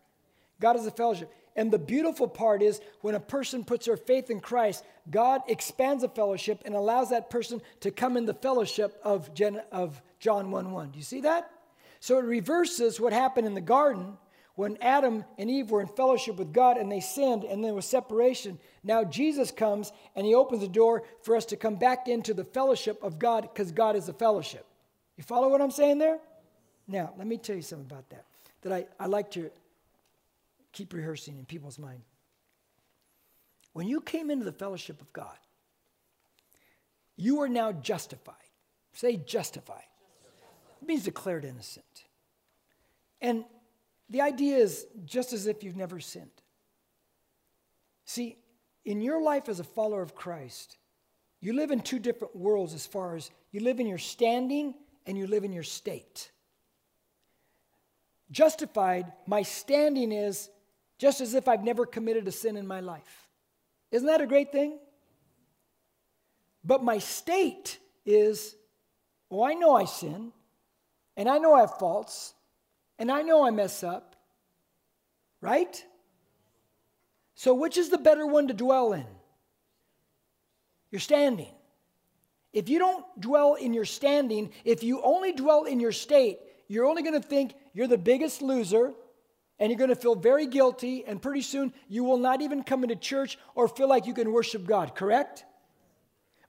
[0.62, 1.34] God is a fellowship.
[1.56, 6.04] And the beautiful part is when a person puts their faith in Christ, God expands
[6.04, 10.52] the fellowship and allows that person to come in the fellowship of, Gen- of John
[10.52, 10.92] 1 1.
[10.92, 11.50] Do you see that?
[12.00, 14.18] So it reverses what happened in the garden
[14.56, 17.86] when Adam and Eve were in fellowship with God and they sinned and there was
[17.86, 18.60] separation.
[18.84, 22.46] Now Jesus comes and he opens the door for us to come back into the
[22.46, 24.66] fellowship of God because God is a fellowship.
[25.18, 26.20] You follow what I'm saying there?
[26.90, 28.26] Now, let me tell you something about that
[28.62, 29.50] that I, I like to
[30.74, 32.02] keep rehearsing in people's mind.
[33.74, 35.38] When you came into the fellowship of God,
[37.16, 38.36] you are now justified.
[38.94, 39.86] Say justified.
[40.82, 42.06] It means declared innocent.
[43.22, 43.46] And
[44.10, 46.30] the idea is just as if you've never sinned.
[48.06, 48.38] See,
[48.84, 50.78] in your life as a follower of Christ,
[51.40, 54.74] you live in two different worlds as far as you live in your standing
[55.06, 56.32] and you live in your state.
[58.32, 60.50] Justified, my standing is
[60.98, 63.28] just as if I've never committed a sin in my life.
[63.92, 64.78] Isn't that a great thing?
[66.64, 68.56] But my state is,
[69.32, 70.32] oh, I know I sin,
[71.18, 72.34] and I know I have faults,
[73.00, 74.16] and I know I mess up,
[75.42, 75.84] right?
[77.36, 79.06] So, which is the better one to dwell in?
[80.92, 81.54] Your standing.
[82.52, 86.40] If you don't dwell in your standing, if you only dwell in your state,
[86.70, 88.94] you're only going to think you're the biggest loser
[89.60, 92.84] and you're going to feel very guilty, and pretty soon you will not even come
[92.84, 95.44] into church or feel like you can worship God, correct?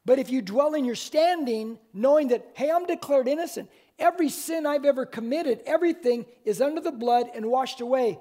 [0.05, 3.68] But if you dwell in your standing, knowing that, hey, I'm declared innocent,
[3.99, 8.21] every sin I've ever committed, everything is under the blood and washed away.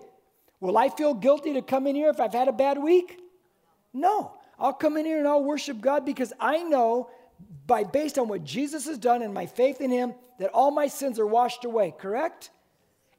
[0.59, 3.19] Will I feel guilty to come in here if I've had a bad week?
[3.93, 4.33] No.
[4.57, 7.09] I'll come in here and I'll worship God because I know
[7.67, 10.87] by based on what Jesus has done and my faith in him that all my
[10.87, 12.49] sins are washed away, correct?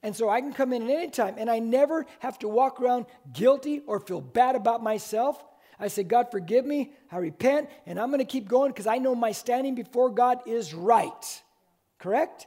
[0.02, 2.80] And so I can come in at any time and I never have to walk
[2.80, 5.42] around guilty or feel bad about myself.
[5.78, 6.92] I say, God, forgive me.
[7.10, 10.40] I repent and I'm going to keep going because I know my standing before God
[10.46, 11.42] is right.
[11.98, 12.46] Correct?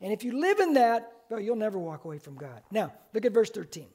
[0.00, 2.62] And if you live in that, well, you'll never walk away from God.
[2.70, 3.86] Now, look at verse 13.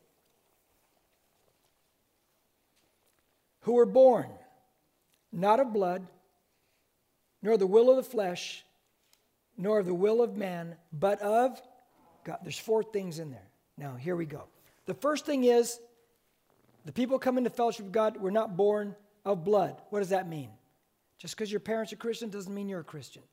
[3.61, 4.29] Who were born
[5.31, 6.05] not of blood,
[7.41, 8.63] nor the will of the flesh,
[9.57, 11.61] nor of the will of man, but of
[12.23, 12.37] God.
[12.43, 13.47] There's four things in there.
[13.77, 14.43] Now, here we go.
[14.85, 15.79] The first thing is
[16.85, 19.81] the people come into fellowship with God were not born of blood.
[19.89, 20.49] What does that mean?
[21.17, 23.23] Just because your parents are Christian doesn't mean you're a Christian.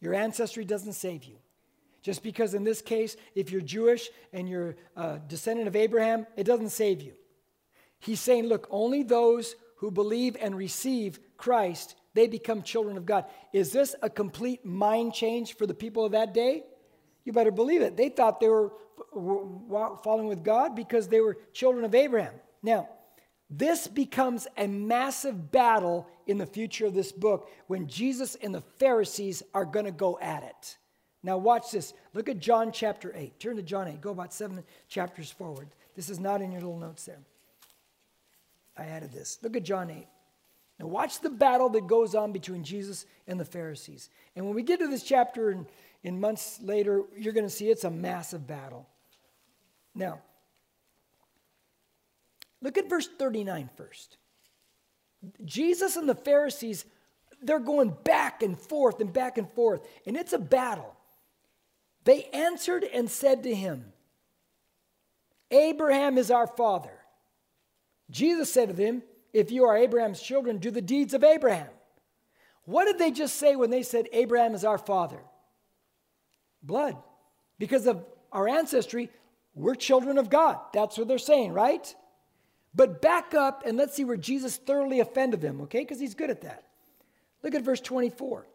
[0.00, 1.36] Your ancestry doesn't save you.
[2.02, 6.44] Just because in this case, if you're Jewish and you're a descendant of Abraham, it
[6.44, 7.12] doesn't save you.
[7.98, 13.26] He's saying, look, only those who believe and receive Christ they become children of God.
[13.52, 16.62] Is this a complete mind change for the people of that day?
[17.24, 17.96] You better believe it.
[17.96, 18.72] They thought they were
[19.12, 22.34] following with God because they were children of Abraham.
[22.62, 22.88] Now,
[23.50, 28.62] this becomes a massive battle in the future of this book when Jesus and the
[28.78, 30.76] Pharisees are going to go at it.
[31.22, 31.94] Now, watch this.
[32.12, 33.40] Look at John chapter 8.
[33.40, 34.00] Turn to John 8.
[34.00, 35.68] Go about seven chapters forward.
[35.96, 37.20] This is not in your little notes there.
[38.76, 39.38] I added this.
[39.42, 40.06] Look at John 8.
[40.78, 44.10] Now, watch the battle that goes on between Jesus and the Pharisees.
[44.34, 45.66] And when we get to this chapter in,
[46.02, 48.88] in months later, you're going to see it's a massive battle.
[49.94, 50.20] Now,
[52.60, 54.16] look at verse 39 first.
[55.44, 56.84] Jesus and the Pharisees,
[57.40, 60.94] they're going back and forth and back and forth, and it's a battle.
[62.04, 63.92] They answered and said to him,
[65.50, 66.92] Abraham is our father.
[68.10, 69.02] Jesus said to them,
[69.34, 71.68] If you are Abraham's children, do the deeds of Abraham.
[72.64, 75.20] What did they just say when they said, Abraham is our father?
[76.62, 76.96] Blood.
[77.58, 79.10] Because of our ancestry,
[79.54, 80.58] we're children of God.
[80.72, 81.94] That's what they're saying, right?
[82.74, 85.80] But back up and let's see where Jesus thoroughly offended them, okay?
[85.80, 86.64] Because he's good at that.
[87.42, 88.46] Look at verse 24.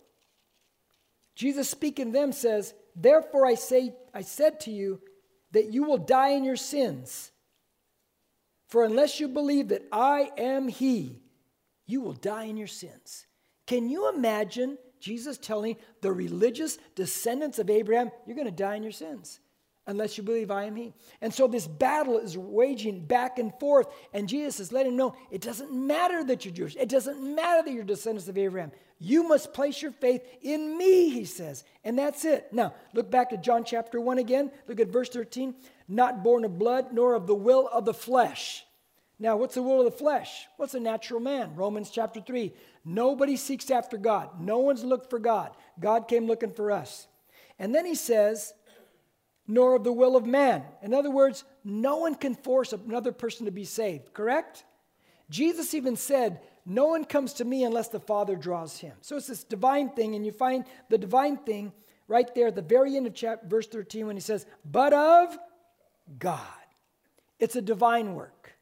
[1.35, 5.01] Jesus speaking them says, Therefore I say, I said to you
[5.51, 7.31] that you will die in your sins.
[8.69, 11.21] For unless you believe that I am He,
[11.87, 13.25] you will die in your sins.
[13.65, 18.83] Can you imagine Jesus telling the religious descendants of Abraham, You're going to die in
[18.83, 19.39] your sins
[19.87, 20.93] unless you believe I am He?
[21.19, 25.15] And so this battle is waging back and forth, and Jesus is letting them know
[25.31, 28.71] it doesn't matter that you're Jewish, it doesn't matter that you're descendants of Abraham.
[28.99, 31.63] You must place your faith in me, he says.
[31.85, 32.51] And that's it.
[32.51, 34.51] Now, look back to John chapter 1 again.
[34.67, 35.55] Look at verse 13
[35.89, 38.63] not born of blood, nor of the will of the flesh.
[39.19, 40.47] Now, what's the will of the flesh?
[40.55, 41.55] What's a natural man?
[41.55, 42.53] Romans chapter 3.
[42.85, 44.39] Nobody seeks after God.
[44.39, 45.51] No one's looked for God.
[45.79, 47.07] God came looking for us.
[47.57, 48.53] And then he says,
[49.49, 50.63] nor of the will of man.
[50.83, 54.63] In other words, no one can force another person to be saved, correct?
[55.29, 58.93] Jesus even said, No one comes to me unless the Father draws him.
[59.01, 61.73] So it's this divine thing, and you find the divine thing
[62.07, 65.37] right there at the very end of chapter, verse 13 when he says, But of
[66.17, 66.41] God.
[67.39, 68.55] It's a divine work.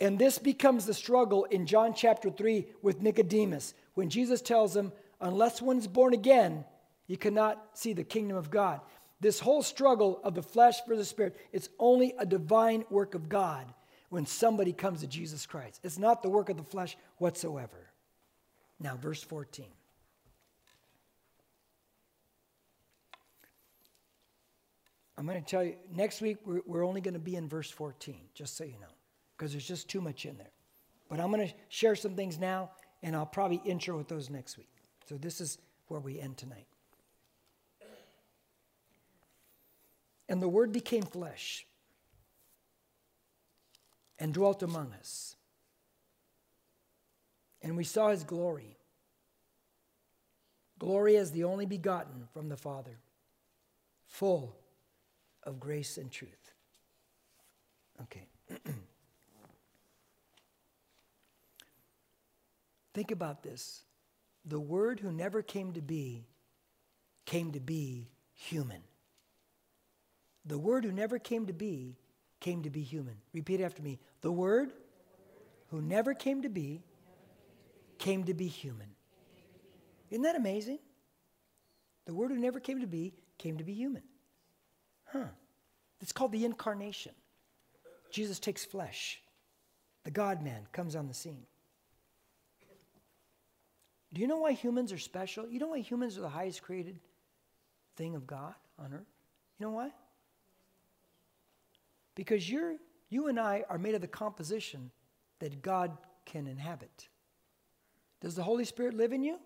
[0.00, 4.92] And this becomes the struggle in John chapter 3 with Nicodemus when Jesus tells him,
[5.20, 6.64] Unless one's born again,
[7.06, 8.80] you cannot see the kingdom of God.
[9.20, 13.30] This whole struggle of the flesh for the spirit, it's only a divine work of
[13.30, 13.72] God
[14.10, 15.80] when somebody comes to Jesus Christ.
[15.82, 17.90] It's not the work of the flesh whatsoever.
[18.78, 19.66] Now, verse 14.
[25.18, 27.70] I'm going to tell you, next week we're, we're only going to be in verse
[27.70, 28.92] 14, just so you know,
[29.36, 30.50] because there's just too much in there.
[31.08, 32.70] But I'm going to share some things now,
[33.02, 34.68] and I'll probably intro with those next week.
[35.08, 35.58] So this is
[35.88, 36.66] where we end tonight.
[40.28, 41.66] And the Word became flesh
[44.18, 45.36] and dwelt among us.
[47.62, 48.76] And we saw his glory.
[50.78, 52.98] Glory as the only begotten from the Father,
[54.06, 54.56] full
[55.46, 56.52] of grace and truth.
[58.02, 58.26] Okay.
[62.92, 63.84] Think about this.
[64.44, 66.26] The Word who never came to be
[67.24, 68.82] came to be human.
[70.44, 71.96] The Word who never came to be
[72.40, 73.16] came to be human.
[73.32, 73.98] Repeat after me.
[74.20, 74.72] The Word
[75.68, 76.82] who never came to be
[77.98, 78.88] came to be human.
[80.10, 80.78] Isn't that amazing?
[82.04, 84.02] The Word who never came to be came to be human.
[85.06, 85.28] Huh.
[86.00, 87.12] It's called the incarnation.
[88.10, 89.20] Jesus takes flesh.
[90.04, 91.46] The God man comes on the scene.
[94.12, 95.48] Do you know why humans are special?
[95.48, 96.98] You know why humans are the highest created
[97.96, 99.12] thing of God on earth?
[99.58, 99.90] You know why?
[102.14, 102.76] Because you're,
[103.10, 104.90] you and I are made of the composition
[105.40, 107.08] that God can inhabit.
[108.20, 109.38] Does the Holy Spirit live in you?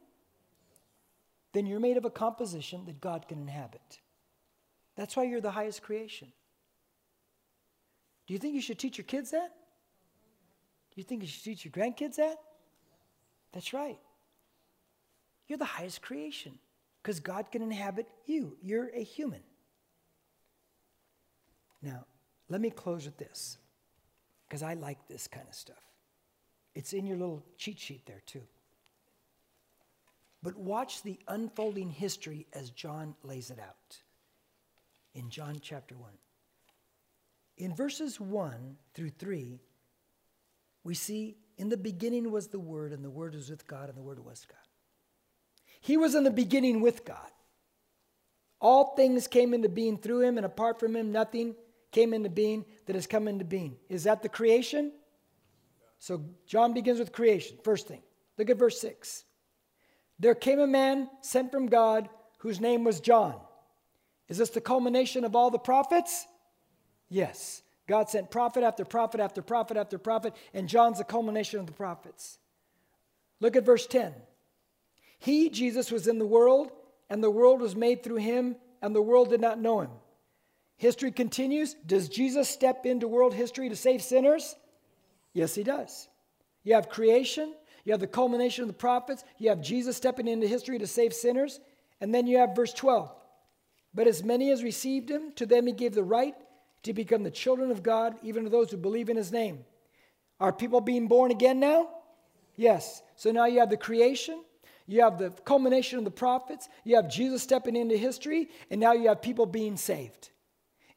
[1.53, 4.01] Then you're made of a composition that God can inhabit.
[5.01, 6.29] That's why you're the highest creation.
[8.27, 9.49] Do you think you should teach your kids that?
[10.91, 12.37] Do you think you should teach your grandkids that?
[13.53, 13.99] That's right.
[15.49, 16.59] You're the highest creation
[17.03, 18.59] because God can inhabit you.
[18.61, 19.41] You're a human.
[21.81, 22.05] Now,
[22.51, 23.57] let me close with this
[24.47, 25.83] because I like this kind of stuff.
[26.75, 28.43] It's in your little cheat sheet there, too.
[30.43, 34.03] But watch the unfolding history as John lays it out
[35.15, 36.11] in John chapter 1.
[37.59, 39.61] In verses 1 through 3,
[40.83, 43.99] we see in the beginning was the Word, and the Word was with God, and
[43.99, 44.57] the Word was God.
[45.81, 47.31] He was in the beginning with God.
[48.61, 51.55] All things came into being through him, and apart from him, nothing
[51.93, 53.77] came into being that has come into being.
[53.89, 54.93] Is that the creation?
[55.99, 57.59] So John begins with creation.
[57.63, 58.03] First thing.
[58.39, 59.25] Look at verse 6.
[60.19, 62.09] There came a man sent from God
[62.39, 63.37] whose name was John.
[64.31, 66.27] Is this the culmination of all the prophets?
[67.09, 67.63] Yes.
[67.89, 71.73] God sent prophet after prophet after prophet after prophet, and John's the culmination of the
[71.73, 72.39] prophets.
[73.41, 74.15] Look at verse 10.
[75.19, 76.71] He, Jesus, was in the world,
[77.11, 79.91] and the world was made through him, and the world did not know him.
[80.77, 81.75] History continues.
[81.75, 84.55] Does Jesus step into world history to save sinners?
[85.33, 86.09] Yes, he does.
[86.63, 87.53] You have creation,
[87.85, 91.13] you have the culmination of the prophets, you have Jesus stepping into history to save
[91.13, 91.59] sinners,
[92.01, 93.13] and then you have verse 12.
[93.93, 96.35] But as many as received him, to them he gave the right
[96.83, 99.65] to become the children of God, even to those who believe in his name.
[100.39, 101.89] Are people being born again now?
[102.57, 103.03] Yes.
[103.17, 104.43] So now you have the creation,
[104.87, 108.93] you have the culmination of the prophets, you have Jesus stepping into history, and now
[108.93, 110.31] you have people being saved.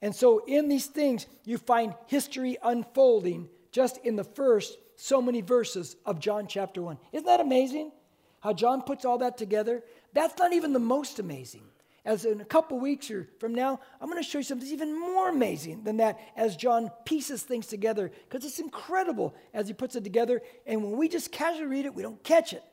[0.02, 5.42] And so in these things, you find history unfolding just in the first so many
[5.42, 6.98] verses of John chapter 1.
[7.12, 7.92] Isn't that amazing?
[8.40, 9.84] How John puts all that together?
[10.14, 11.64] That's not even the most amazing.
[12.06, 15.00] As in a couple weeks or from now, I'm going to show you something even
[15.00, 19.96] more amazing than that as John pieces things together because it's incredible as he puts
[19.96, 20.42] it together.
[20.66, 22.64] And when we just casually read it, we don't catch it.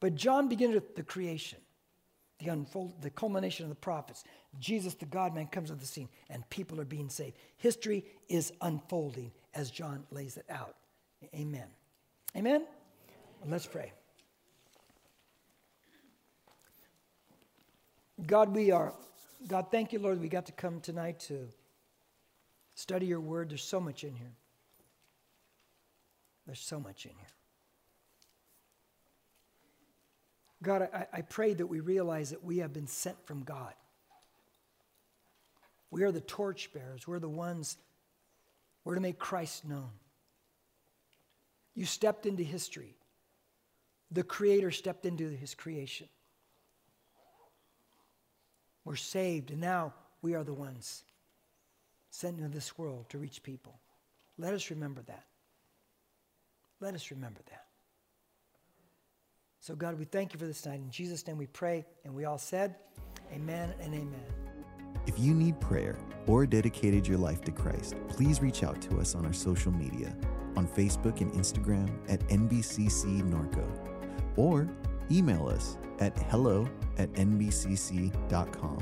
[0.00, 1.58] But John begins with the creation,
[2.38, 4.24] the unfold, the culmination of the prophets.
[4.58, 7.36] Jesus, the God man, comes on the scene and people are being saved.
[7.58, 10.76] History is unfolding as John lays it out.
[11.34, 11.66] Amen.
[12.34, 12.66] Amen?
[13.46, 13.92] Let's pray.
[18.26, 18.92] God, we are,
[19.46, 21.48] God, thank you, Lord, we got to come tonight to
[22.74, 23.50] study your word.
[23.50, 24.32] There's so much in here.
[26.46, 27.28] There's so much in here.
[30.62, 33.74] God, I, I pray that we realize that we have been sent from God.
[35.90, 37.06] We are the torchbearers.
[37.06, 37.76] We're the ones,
[38.84, 39.90] we're to make Christ known.
[41.74, 42.96] You stepped into history.
[44.10, 46.08] The Creator stepped into His creation.
[48.84, 51.04] We're saved, and now we are the ones
[52.10, 53.78] sent into this world to reach people.
[54.38, 55.24] Let us remember that.
[56.80, 57.64] Let us remember that.
[59.60, 60.80] So, God, we thank you for this night.
[60.80, 62.76] In Jesus' name we pray, and we all said,
[63.32, 64.26] Amen and amen.
[65.06, 69.14] If you need prayer or dedicated your life to Christ, please reach out to us
[69.14, 70.14] on our social media
[70.56, 73.66] on Facebook and Instagram at NBCC Norco
[74.36, 74.68] or
[75.10, 78.78] email us at hello at nbcc.com.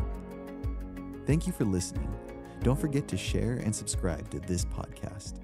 [1.27, 2.13] Thank you for listening.
[2.63, 5.42] Don't forget to share and subscribe to this podcast.